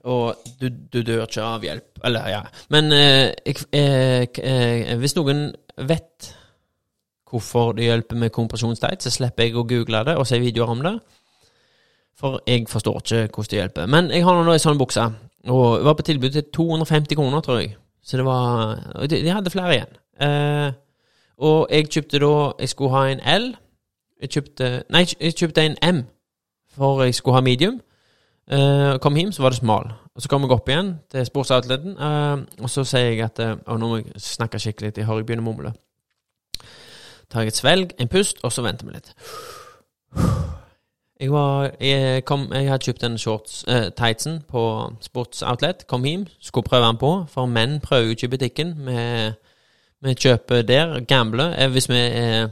[0.09, 2.01] Og du, du dør ikke av hjelp.
[2.05, 2.43] Eller, ja.
[2.73, 6.31] Men eh, jeg, eh, hvis noen vet
[7.31, 10.85] hvorfor det hjelper med kompresjonsteit, så slipper jeg å google det og se videoer om
[10.87, 10.95] det.
[12.21, 13.91] For jeg forstår ikke hvordan det hjelper.
[13.93, 15.05] Men jeg har nå ei sånn bukse,
[15.49, 17.77] og det var på tilbud til 250 kroner, tror jeg.
[18.03, 19.99] Så det var De, de hadde flere igjen.
[20.21, 20.73] Eh,
[21.41, 23.47] og jeg kjøpte da Jeg skulle ha en L.
[24.21, 26.03] Jeg kjøpte Nei, jeg kjøpte en M,
[26.77, 27.81] for jeg skulle ha medium.
[28.48, 29.92] Eh, kom hjem, så var det smal.
[30.14, 33.79] Og Så kom jeg opp igjen til sportsoutleten, uh, og så sier jeg at uh,
[33.79, 35.72] nå må jeg snakke skikkelig, jeg hører jeg begynner å mumle.
[37.31, 39.14] Tar jeg et svelg, en pust, og så venter vi litt.
[41.20, 44.62] Jeg, var, jeg, kom, jeg hadde kjøpt en shorts, eh, tightsen på
[45.05, 45.85] sportsoutlet.
[45.87, 48.74] Kom hjem, skulle prøve den på, for menn prøver jo ikke i butikken.
[48.87, 49.05] Vi,
[50.00, 51.53] vi kjøper der, gambler.
[51.61, 52.48] Eh, hvis, vi, eh,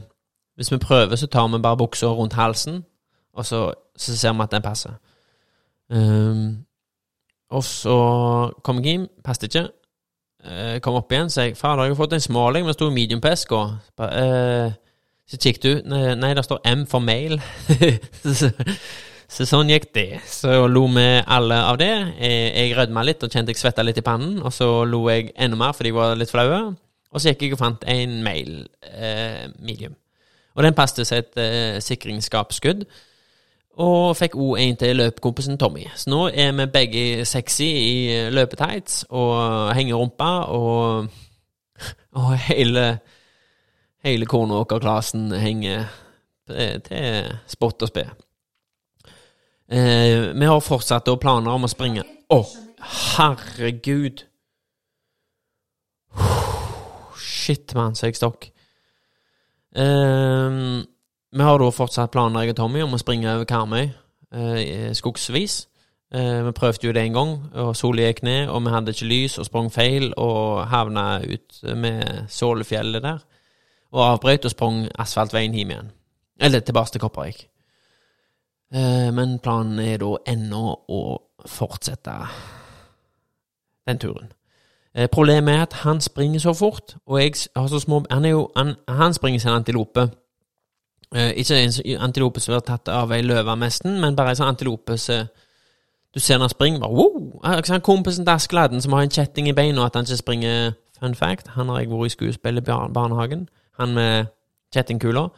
[0.55, 2.83] hvis vi prøver, så tar vi bare buksa rundt halsen,
[3.33, 4.95] og så, så ser vi at den passer.
[5.89, 6.65] Ehm,
[7.49, 7.97] og så
[8.63, 9.69] kom jeg hjem, passet ikke.
[10.39, 11.59] Uh, kom opp igjen, så jeg jeg
[11.91, 13.57] har fått en smal, jeg, men det sto medium på eska.
[13.97, 14.71] Bare, eh,
[15.27, 17.41] så kikket du, nei, nei, det står M for mail.
[18.23, 18.47] så,
[19.27, 20.21] så sånn gikk det.
[20.25, 21.91] Så lo vi alle av det.
[22.21, 25.33] Jeg, jeg rødma litt og kjente jeg svetta litt i pannen, og så lo jeg
[25.35, 26.47] enda mer fordi jeg var litt flau.
[27.09, 28.55] Og så gikk jeg og fant en mail
[28.87, 29.97] uh, medium.
[30.55, 32.87] Og den passet seg et uh, sikringsskapsskudd.
[33.79, 35.85] Og fikk òg en til løpekompisen Tommy.
[35.95, 41.07] Så nå er vi begge sexy i løpetights og henger rumpa, og,
[42.19, 42.99] og hele
[43.99, 45.89] Hele Kornåker-klassen henger
[46.47, 48.05] til, spott og spe.
[49.69, 52.39] Eh, vi har fortsatt da planer om å springe Å,
[53.17, 54.23] herregud!
[57.19, 58.47] Shit, mann, så jeg stokk.
[59.75, 60.63] Eh,
[61.31, 65.67] vi har da fortsatt planer, jeg og Tommy, om å springe over Karmøy eh, skogsvis.
[66.13, 69.09] Eh, vi prøvde jo det en gang, og sola gikk ned, og vi hadde ikke
[69.09, 73.21] lys, og sprang feil, og havna ut med Sålefjellet der.
[73.91, 75.91] Og avbrøt og sprang asfaltveien hjem igjen.
[76.39, 77.47] Eller tilbake til Koppervik.
[78.73, 81.01] Eh, men planen er da ennå å
[81.45, 82.17] fortsette
[83.89, 84.33] den turen.
[84.95, 88.51] Eh, problemet er at han springer så fort, og jeg har så små Han, jo,
[88.55, 90.09] han, han springer som en antilope.
[91.15, 94.51] Eh, ikke en antilope som blir tatt av ei løve nesten, men bare en sånn
[94.53, 95.29] antilope som
[96.09, 97.61] Du ser når han springer, bare wow!
[97.65, 101.13] Som kompisen til Askeladden som har en kjetting i beina, at han ikke springer Fun
[101.15, 103.47] fact, han har jeg vært i skuespill i barnehagen.
[103.79, 104.25] Han med
[104.73, 105.29] kjettingkula.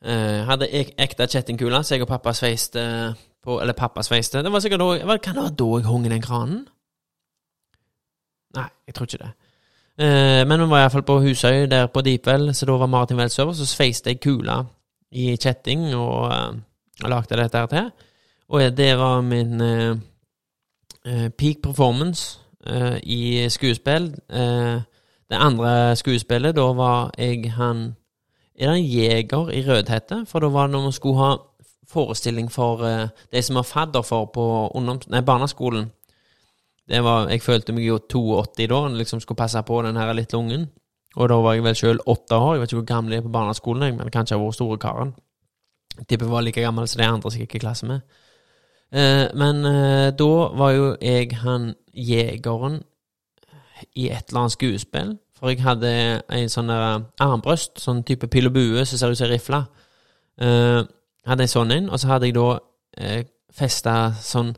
[0.00, 2.82] Uh, hadde ek ekte kjettingkule, så jeg og pappa sveiste
[3.44, 4.42] på Eller pappa sveiste.
[4.42, 6.66] Det var sikkert da Kan det være da jeg hung i den kranen?
[8.56, 9.30] Nei, jeg tror ikke det.
[9.98, 13.52] Eh, men vi var iallfall på Husøy, der på Deepwell, så da var Martin Welsøver,
[13.52, 14.62] så sveiste jeg kula
[15.12, 17.90] i kjetting og uh, lagde dette her til.
[18.48, 19.96] Og det var min eh,
[21.06, 24.14] eh, peak performance eh, i skuespill.
[24.30, 24.80] Eh,
[25.30, 27.96] det andre skuespillet, da var jeg han
[28.58, 30.26] Er det en jeger i Rødhette?
[30.26, 31.36] For da var det når vi skulle ha
[31.88, 34.70] forestilling for eh, de som var fadder for på.
[35.08, 35.90] Nei, barneskolen.
[36.86, 40.38] Det var, jeg følte meg jo 82 da, liksom skulle passe på den her lille
[40.38, 40.68] ungen.
[41.16, 42.54] Og da var jeg vel sjøl åtte år.
[42.54, 44.58] Jeg vet ikke hvor gammel jeg er på barneskolen, jeg, men kanskje jeg har vært
[44.58, 45.14] store karen.
[45.96, 48.18] Jeg tipper jeg var like gammel som de andre som gikk i klasse med.
[48.92, 52.82] Eh, men eh, da var jo jeg han jegeren
[53.96, 55.16] i et eller annet skuespill.
[55.36, 55.90] For jeg hadde
[56.32, 59.64] en sånn der armbrøst, sånn type pil og bue som ser ut som rifle.
[60.40, 60.82] Eh,
[61.26, 62.48] hadde en sånn en, og så hadde jeg da
[63.00, 63.22] eh,
[63.56, 64.54] festa sånn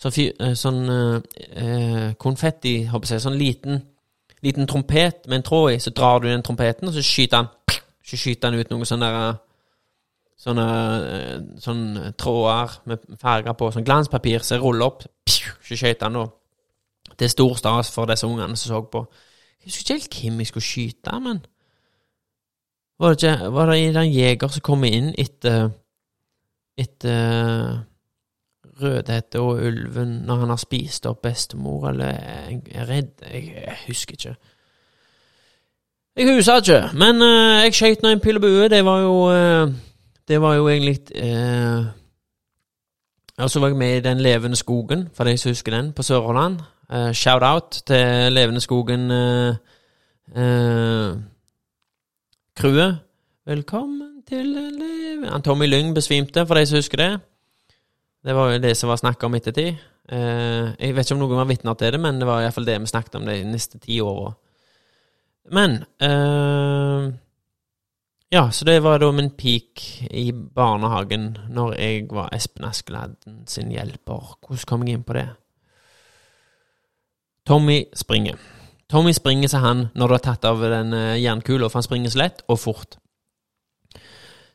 [0.00, 3.80] Sånn, fy, eh, sånn eh, konfetti, håper jeg, sånn liten,
[4.44, 5.80] liten trompet med en tråd i.
[5.80, 7.52] Så drar du den trompeten, og så skyter han
[8.04, 9.36] Så skyter han ut noen sånne der
[10.44, 10.66] sånne,
[11.08, 15.06] eh, sånne tråder med farger på, sånn glanspapir som ruller opp.
[15.64, 16.26] Så skjøt han da.
[17.14, 19.06] Er stor stas for disse ungene som så på.
[19.62, 21.44] Jeg husker ikke helt hvem jeg skulle skyte, men
[22.98, 25.70] Var det, ikke, var det en jeger som kom inn etter
[26.78, 27.80] Etter
[28.82, 34.36] Rødhette og ulven når han har spist opp bestemor, eller er redd Jeg, husker ikke.
[36.16, 38.68] Jeg husker ikke, men uh, jeg skøyt nå en pil og bue.
[38.68, 39.74] Det var jo uh,
[40.28, 41.86] Det var jo egentlig uh,
[43.38, 46.02] Og så var jeg med i Den levende skogen, for de som husker den, på
[46.02, 46.58] Sør-Holland.
[46.92, 49.54] Uh, Shout-out til Levende skogen eh,
[50.36, 51.14] eh,
[52.56, 52.98] crewet.
[53.46, 55.40] Velkommen til leve...
[55.44, 57.20] Tommy Lyng besvimte, for de som husker det.
[58.24, 59.76] Det var jo det som var snakka om ettertid.
[60.08, 62.78] Eh, jeg vet ikke om noen var vitner til det, men det var iallfall det
[62.80, 64.32] vi snakket om de neste ti åra.
[65.52, 67.12] Men eh,
[68.32, 73.70] Ja, så det var da min peak i barnehagen når jeg var Espen Askeladden sin
[73.70, 74.34] hjelper.
[74.40, 75.28] Hvordan kom jeg inn på det?
[77.46, 78.40] Tommy springer.
[78.90, 82.10] Tommy springer sa han når du har tatt av den eh, jernkula, for han springer
[82.10, 82.96] så lett og fort.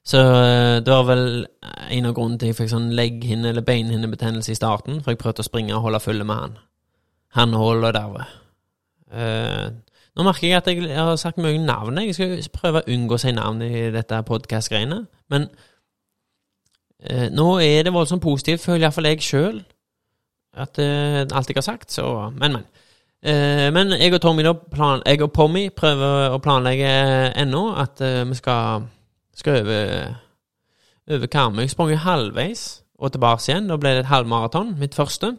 [0.04, 1.46] Så eh, det var vel
[1.92, 5.44] en av grunnene til jeg fikk sånn legghinne- eller beinhinnebetennelse i starten, for jeg prøvde
[5.44, 6.58] å springe og holde følge med han.
[7.38, 8.36] Han holder derved.
[9.10, 9.70] Uh,
[10.18, 11.98] nå merker jeg at jeg, har sagt mye navn.
[11.98, 15.04] Jeg skal prøve å unngå å si navn i dette podkast-greiene.
[15.30, 15.48] Men
[17.06, 19.64] uh, nå er det voldsomt positivt, føler iallfall jeg sjøl,
[20.58, 21.92] at uh, alt jeg har sagt.
[21.94, 22.06] Så
[22.38, 22.70] Men, men.
[23.20, 26.88] Men jeg og Tommy da plan, Jeg og Pommy prøver å planlegge
[27.36, 28.86] ennå at vi skal,
[29.40, 30.16] skal over,
[31.16, 31.64] over Karmøy.
[31.66, 32.64] Jeg sprang jo halvveis
[33.00, 33.70] og tilbake igjen.
[33.70, 35.34] Da ble det et halvmaraton, mitt første.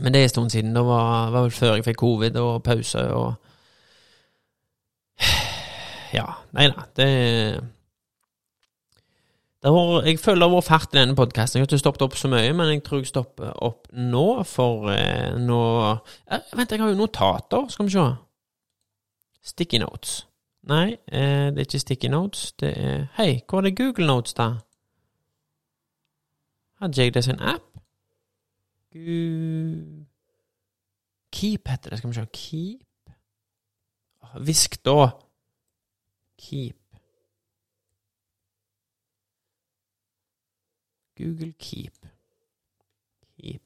[0.00, 0.74] Men det er en stund siden.
[0.76, 3.34] Det var, var vel før jeg fikk covid og pause og
[6.16, 6.88] Ja, nei da.
[6.96, 7.08] Det
[9.62, 11.60] det var, jeg føler det har vært fart i denne podkasten.
[11.60, 14.88] Jeg har ikke stoppet opp så mye, men jeg tror jeg stopper opp nå, for
[14.90, 17.68] eh, nå eh, Vent, jeg har jo notater.
[17.70, 18.06] Skal vi se.
[19.52, 20.16] Sticky notes.
[20.62, 22.52] Nei, eh, det er ikke sticky notes.
[22.52, 24.48] Det er Hei, hvor er det Google Notes, da?
[26.78, 27.62] Hadde jeg det som en app?
[28.92, 30.06] Gu...
[31.32, 31.98] Keep heter det.
[31.98, 32.26] Skal vi se.
[32.32, 32.86] Keep
[34.40, 35.10] Hvisk, da.
[36.38, 36.76] Keep.
[41.16, 42.06] Google Keep.
[43.40, 43.62] Keep.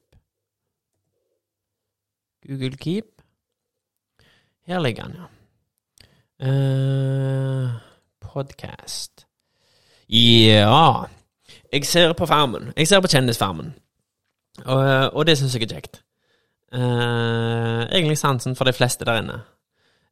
[2.47, 3.21] Google Keep.
[4.61, 5.36] Her ligger den, ja.
[6.43, 7.69] Uh,
[8.21, 9.25] Podcast.
[10.09, 11.03] Ja
[11.73, 12.73] Jeg ser på Farmen.
[12.77, 13.75] Jeg ser på Kjendisfarmen.
[14.65, 16.01] Og, og det syns jeg er kjekt.
[16.73, 19.39] Uh, egentlig sansen for de fleste der inne.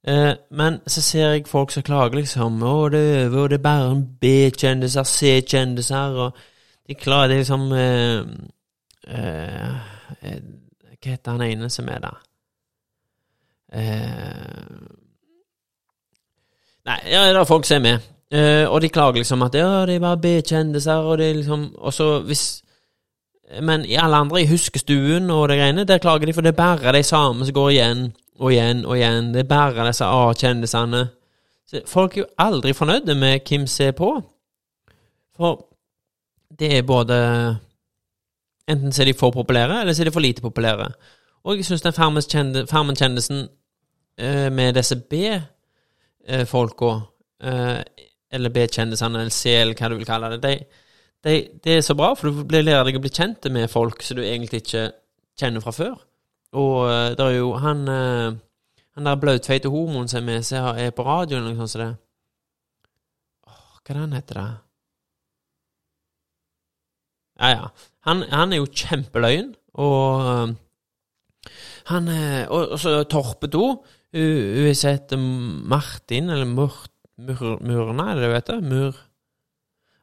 [0.08, 3.64] Uh, men så ser jeg folk som klager liksom Å, det er over, det er
[3.64, 6.38] bare B-kjendiser, C-kjendiser, og
[6.88, 8.26] de klarer det liksom uh,
[11.06, 12.22] Hva heter han ene som er der?
[16.86, 18.12] Nei, ja, det er folk som er med.
[18.70, 22.20] og de klager liksom at ja, det er bare B-kjendiser, og er liksom Og så
[22.26, 22.62] hvis
[23.62, 26.58] men i alle andre, i Huskestuen og det greiene, der klager de, for det er
[26.58, 28.08] bare de samme som går igjen
[28.40, 29.34] og igjen og igjen.
[29.34, 31.04] Det er bare disse A-kjendisene.
[31.88, 34.10] Folk er jo aldri fornøyde med hvem som er på.
[35.38, 35.66] For
[36.60, 37.20] det er både
[38.68, 40.88] Enten så er de for populære, eller så er de for lite populære.
[41.44, 43.48] Og jeg syns den Farmen-kjendisen
[44.18, 45.42] eh, med disse B-folka,
[46.28, 47.78] eh,
[48.36, 50.84] eller B-kjendisene, eller C, eller hva du vil kalle det, de
[51.26, 54.20] det, det, er så bra, for du lærer deg å bli kjent med folk som
[54.20, 54.92] du egentlig ikke
[55.40, 55.96] kjenner fra før.
[56.56, 58.36] Og uh, det er jo han uh,
[58.96, 61.82] Han der blautfeite homoen som er med, som er på radioen eller noe sånt som
[61.82, 61.90] det.
[63.50, 64.46] Åh, hva er det han heter, da?
[67.42, 67.90] Ja, ja.
[68.08, 69.50] Han, han er jo kjempeløyen,
[69.82, 71.50] og uh,
[71.90, 72.08] han
[72.48, 73.66] Og, og så Torpe 2.
[74.14, 76.46] Hun, hun heter Martin, eller
[77.66, 78.62] Murna, er det det hun heter?
[78.62, 78.96] Mur...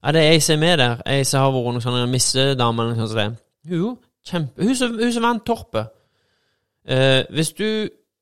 [0.02, 1.02] Ja, det er ei som er med der.
[1.06, 3.42] Ei som har vært noen sånne missedame eller noe sånt.
[3.70, 5.92] Hun, kjempe, hun, som, som vant Torpet.
[6.82, 7.68] Eh, hvis du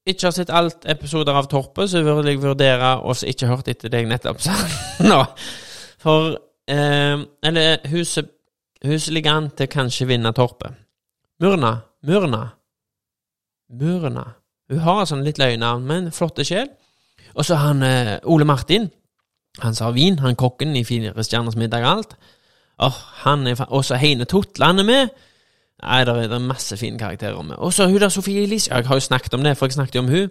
[0.06, 3.92] ikke har sett alt episoder av Torpet, så vil jeg vurdere å ikke hørt etter
[3.92, 4.58] deg nettopp sa
[5.10, 5.22] nå.
[6.00, 6.34] For
[6.68, 7.16] eh,
[7.48, 8.28] Eller huset,
[8.84, 10.76] som ligger an til kanskje vinne Torpet.
[11.40, 11.78] Murna.
[12.04, 12.44] Murna.
[13.80, 14.26] Murna.
[14.70, 16.68] Hun har sånn litt løgnavn, men flotte sjel.
[17.34, 18.88] Og så han eh, Ole Martin.
[19.64, 22.14] Han sa vin, han kokken i Fire stjerners middag og alt.
[22.80, 25.08] Åh, han er Og så Heine Totland er med.
[25.82, 27.56] Nei, det er, masse fine karakterer med.
[27.56, 28.70] Og så hun der Sofie Elise.
[28.74, 30.30] Jeg har jo snakket om det, for jeg snakket jo om hun.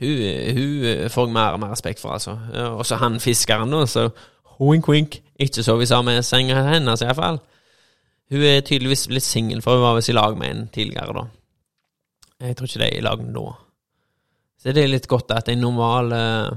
[0.00, 0.16] Hun,
[0.56, 2.38] hun får jeg mer og mer respekt for, altså.
[2.54, 3.86] Og så han fiskeren, da.
[3.86, 4.08] Så
[4.60, 5.22] wink, wink.
[5.38, 7.40] ikke sov i samme seng som hennes, iallfall.
[8.30, 11.26] Hun er tydeligvis blitt singel, for hun var visst i lag med en tidligere, da.
[12.46, 13.46] Jeg tror ikke de er i lag nå.
[14.60, 16.50] Så det er litt godt at en normal eh,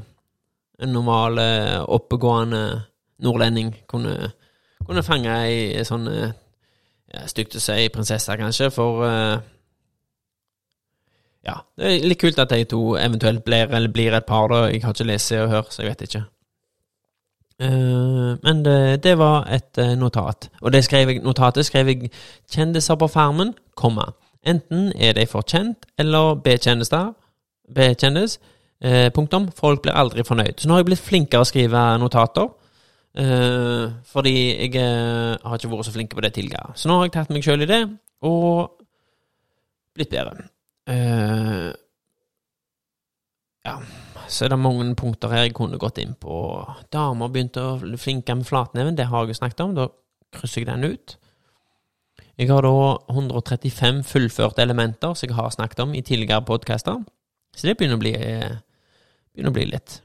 [0.84, 2.64] En normal eh, oppegående
[3.24, 4.32] nordlending kunne,
[4.84, 6.34] kunne fange ei sånn eh,
[7.14, 9.06] ja, Stygt å si prinsesse, kanskje, for
[11.45, 14.64] Ja, det er litt kult at de to eventuelt blir, eller blir et par, da.
[14.72, 16.24] Jeg har ikke lest Se og Hør, så jeg vet ikke.
[17.60, 20.49] Men det, det var et notat.
[20.64, 22.10] Og det skrev jeg, notatet skrev jeg
[22.49, 24.10] 'Kjendiser på Farmen', komma.
[24.41, 27.14] Enten er de for kjent, eller B-kjendiser.
[27.70, 28.39] B-kjendis.
[28.84, 29.47] Eh, punktum.
[29.55, 30.59] Folk blir aldri fornøyd.
[30.59, 32.49] Så nå har jeg blitt flinkere å skrive notater.
[33.14, 36.74] Eh, fordi jeg eh, har ikke vært så flink på det tidligere.
[36.76, 37.84] Så nå har jeg tatt meg sjøl i det,
[38.26, 38.74] og
[39.93, 40.47] blitt bedre.
[40.89, 41.70] Eh,
[43.64, 43.76] ja,
[44.28, 46.36] så er det mange punkter her jeg kunne gått inn på.
[46.91, 49.76] Damer begynte å bli flinke med flatneven, det har jeg snakket om.
[49.78, 49.88] Da
[50.34, 51.18] krysser jeg den ut.
[52.41, 57.03] Jeg har da 135 fullførte elementer som jeg har snakket om i tidligere podcaster.
[57.54, 58.14] Så det begynner å bli,
[59.34, 59.99] begynner å bli litt.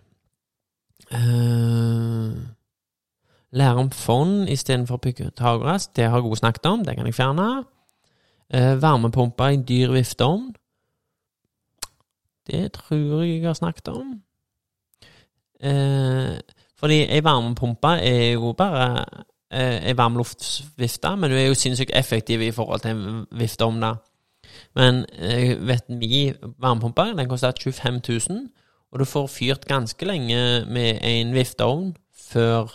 [1.13, 2.37] Uh,
[3.51, 7.65] lære om fond istedenfor Pythagoras, det har også snakket om, det kan jeg fjerne.
[8.55, 10.53] Uh, varmepumpe i dyr vifteovn.
[12.49, 14.23] Det tror jeg jeg har snakket om.
[15.65, 16.37] Uh,
[16.79, 19.07] fordi ei varmepumpe er jo bare
[19.51, 23.95] ei varmluftvifte, men du er jo sinnssykt effektiv i forhold til en vifteovn, da.
[24.79, 26.29] Men jeg vet vi,
[26.63, 28.01] varmepumpe den koster 25
[28.31, 28.45] 000,
[28.93, 30.39] og du får fyrt ganske lenge
[30.71, 31.97] med en vifteovn
[32.31, 32.71] før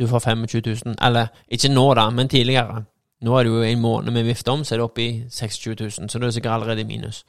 [0.00, 0.48] du får 25
[0.86, 0.96] 000.
[0.98, 2.82] Eller ikke nå, da, men tidligere.
[3.22, 6.10] Nå er det jo en måned med vifteovn, så er det oppe i 26 000,
[6.10, 7.22] så du er sikkert allerede i minus.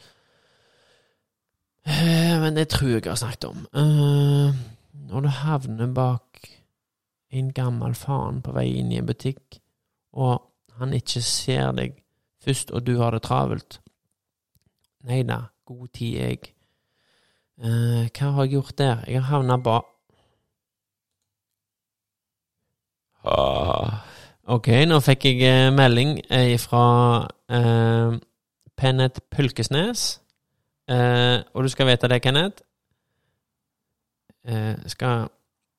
[1.85, 3.67] Eh, Men det tror jeg jeg har snakket om.
[3.75, 4.55] Eh,
[5.09, 6.47] Når du havner bak
[7.31, 9.59] en gammel faen på vei inn i en butikk,
[10.13, 10.41] og
[10.79, 11.99] han ikke ser deg
[12.43, 13.79] først, og du har det travelt.
[15.03, 16.53] Nei da, god tid, jeg.
[17.59, 19.03] Eh, hva har jeg gjort der?
[19.07, 19.81] Jeg har havna ba...
[23.27, 24.01] ah.
[24.43, 26.83] Ok, nå fikk jeg eh, melding eh, fra
[27.47, 28.15] eh,
[28.75, 30.07] Pennet Pylkesnes.
[30.91, 32.63] Eh, og du skal vite det, Kenneth.
[34.43, 35.29] Eh, skal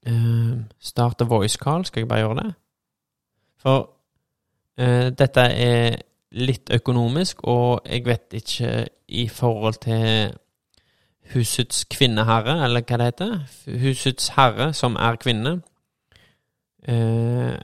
[0.06, 1.84] eh, starte voice call.
[1.84, 2.54] Skal jeg bare gjøre det?
[3.60, 3.90] For
[4.78, 6.00] eh, dette er
[6.35, 8.72] litt økonomisk, og jeg vet ikke
[9.09, 10.35] i forhold til
[11.35, 13.37] husets kvinneherre, eller hva det heter.
[13.80, 15.55] Husets herre, som er kvinne.
[16.89, 17.55] Eh,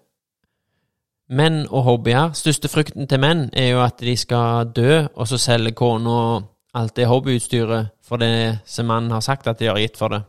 [1.31, 2.33] menn og hobbyer.
[2.35, 6.41] Største frykten til menn er jo at de skal dø, og så selger kona
[6.75, 10.23] alt det hobbyutstyret for det som mannen har sagt at de har gitt for det.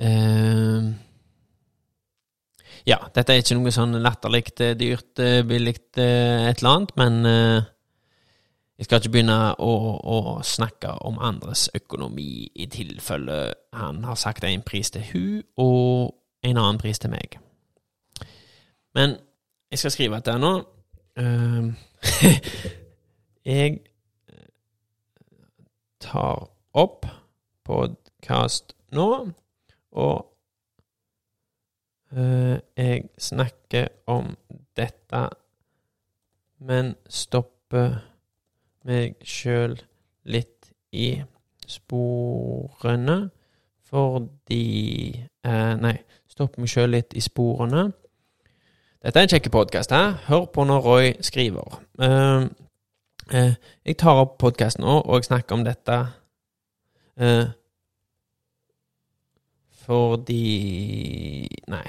[0.00, 0.92] Eh,
[2.86, 6.92] ja, dette er ikke noe sånn latterlig eh, dyrt, eh, billig eh, et eller annet,
[7.00, 7.16] men
[8.76, 13.38] jeg skal ikke begynne å, å snakke om andres økonomi i tilfelle
[13.74, 16.14] han har sagt en pris til hun og
[16.46, 17.38] en annen pris til meg.
[18.94, 19.16] Men
[19.72, 20.52] jeg skal skrive etter nå.
[23.46, 23.76] Jeg
[26.02, 27.06] tar opp
[27.64, 29.10] podkast nå,
[29.96, 30.35] og
[32.14, 34.30] jeg snakker om
[34.78, 35.22] dette,
[36.62, 37.98] men stopper
[38.86, 39.74] meg sjøl
[40.30, 41.10] litt i
[41.66, 43.18] sporene
[43.86, 45.14] fordi
[45.46, 45.94] eh, Nei,
[46.30, 47.86] stopper meg sjøl litt i sporene.
[49.04, 49.92] Dette er en kjekk podkast.
[50.26, 51.76] Hør på når Roy skriver.
[52.02, 52.48] Eh,
[53.30, 53.52] eh,
[53.86, 56.00] jeg tar opp podkasten nå, og jeg snakker om dette
[57.22, 57.46] eh,
[59.86, 61.86] fordi Nei.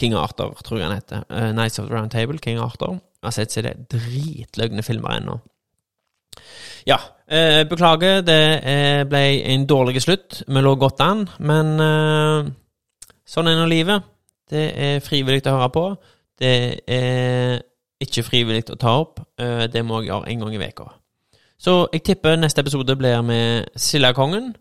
[0.00, 1.26] King Arthur, tror jeg han heter.
[1.28, 3.02] Uh, Nights of the Round Table, King Arthur.
[3.20, 5.36] Jeg har sett seg det dritløgne filmer ennå.
[6.88, 6.96] Ja,
[7.28, 9.20] eh, beklager, det eh, ble
[9.52, 10.40] en dårlig slutt.
[10.48, 12.48] Vi lå godt an, men eh,
[13.28, 14.08] sånn er nå livet.
[14.50, 15.84] Det er frivillig å høre på.
[16.42, 16.56] Det
[16.90, 17.60] er
[18.02, 19.20] ikke frivillig å ta opp.
[19.40, 20.88] Eh, det må jeg gjøre en gang i veka.
[21.62, 24.52] Så jeg tipper neste episode blir med Sildakongen.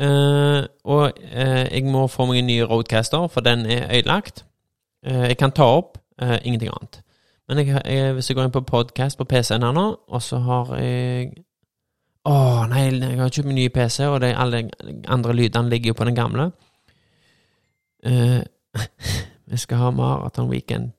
[0.00, 4.44] Eh, og eh, jeg må få meg en ny roadcaster, for den er ødelagt.
[5.06, 5.98] Jeg kan ta opp,
[6.42, 6.96] ingenting annet.
[7.48, 10.40] Men jeg, jeg, hvis jeg går inn på podcast på PC-en her nå, og så
[10.42, 11.28] har jeg
[12.26, 12.32] Å,
[12.66, 14.64] nei, jeg har kjøpt ny PC, og det, alle
[15.06, 16.48] andre lydene ligger jo på den gamle.
[19.52, 20.95] Vi skal ha Marathon Weekend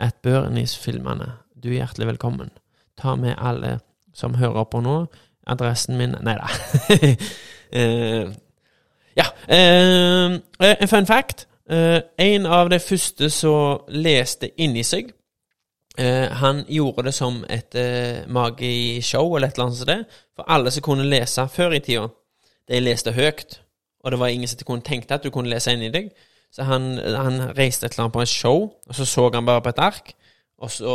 [0.00, 1.32] at Børnis-filmene.
[1.62, 2.50] Du er hjertelig velkommen.
[2.98, 3.78] Ta med alle
[4.14, 5.06] som hører på nå.
[5.46, 6.48] Adressen min Nei da.
[7.76, 8.32] uh,
[9.20, 9.26] ja.
[9.48, 10.38] eh,
[10.68, 11.46] en fun fact.
[11.70, 15.10] Uh, en av de første som leste inni seg
[15.98, 17.76] eh, Han gjorde det som et
[18.26, 19.90] magishow eller et eller annet sånt.
[19.90, 20.22] det.
[20.36, 22.06] For alle som kunne lese før i tida,
[22.68, 23.60] de leste høyt.
[24.04, 26.08] Og det var ingen som kunne tenke at du kunne lese inni deg.
[26.52, 29.62] Så han, han reiste et eller annet på et show, og så så han bare
[29.62, 30.12] på et ark.
[30.58, 30.94] Og så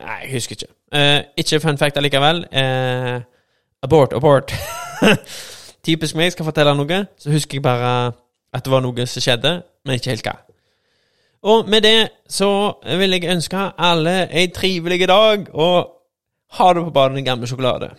[0.00, 0.72] Nei, jeg husker ikke.
[0.92, 2.44] Eh, ikke fun fact allikevel.
[2.52, 3.20] Eh,
[3.82, 4.54] abort, abort.
[5.86, 8.12] Typisk meg, skal fortelle noe, så husker jeg bare
[8.54, 9.52] at det var noe som skjedde,
[9.86, 10.34] men ikke helt hva.
[11.48, 12.50] Og med det så
[12.98, 15.94] vil jeg ønske alle ei trivelig dag, og
[16.58, 17.92] ha det på badet, den gamle sjokolade.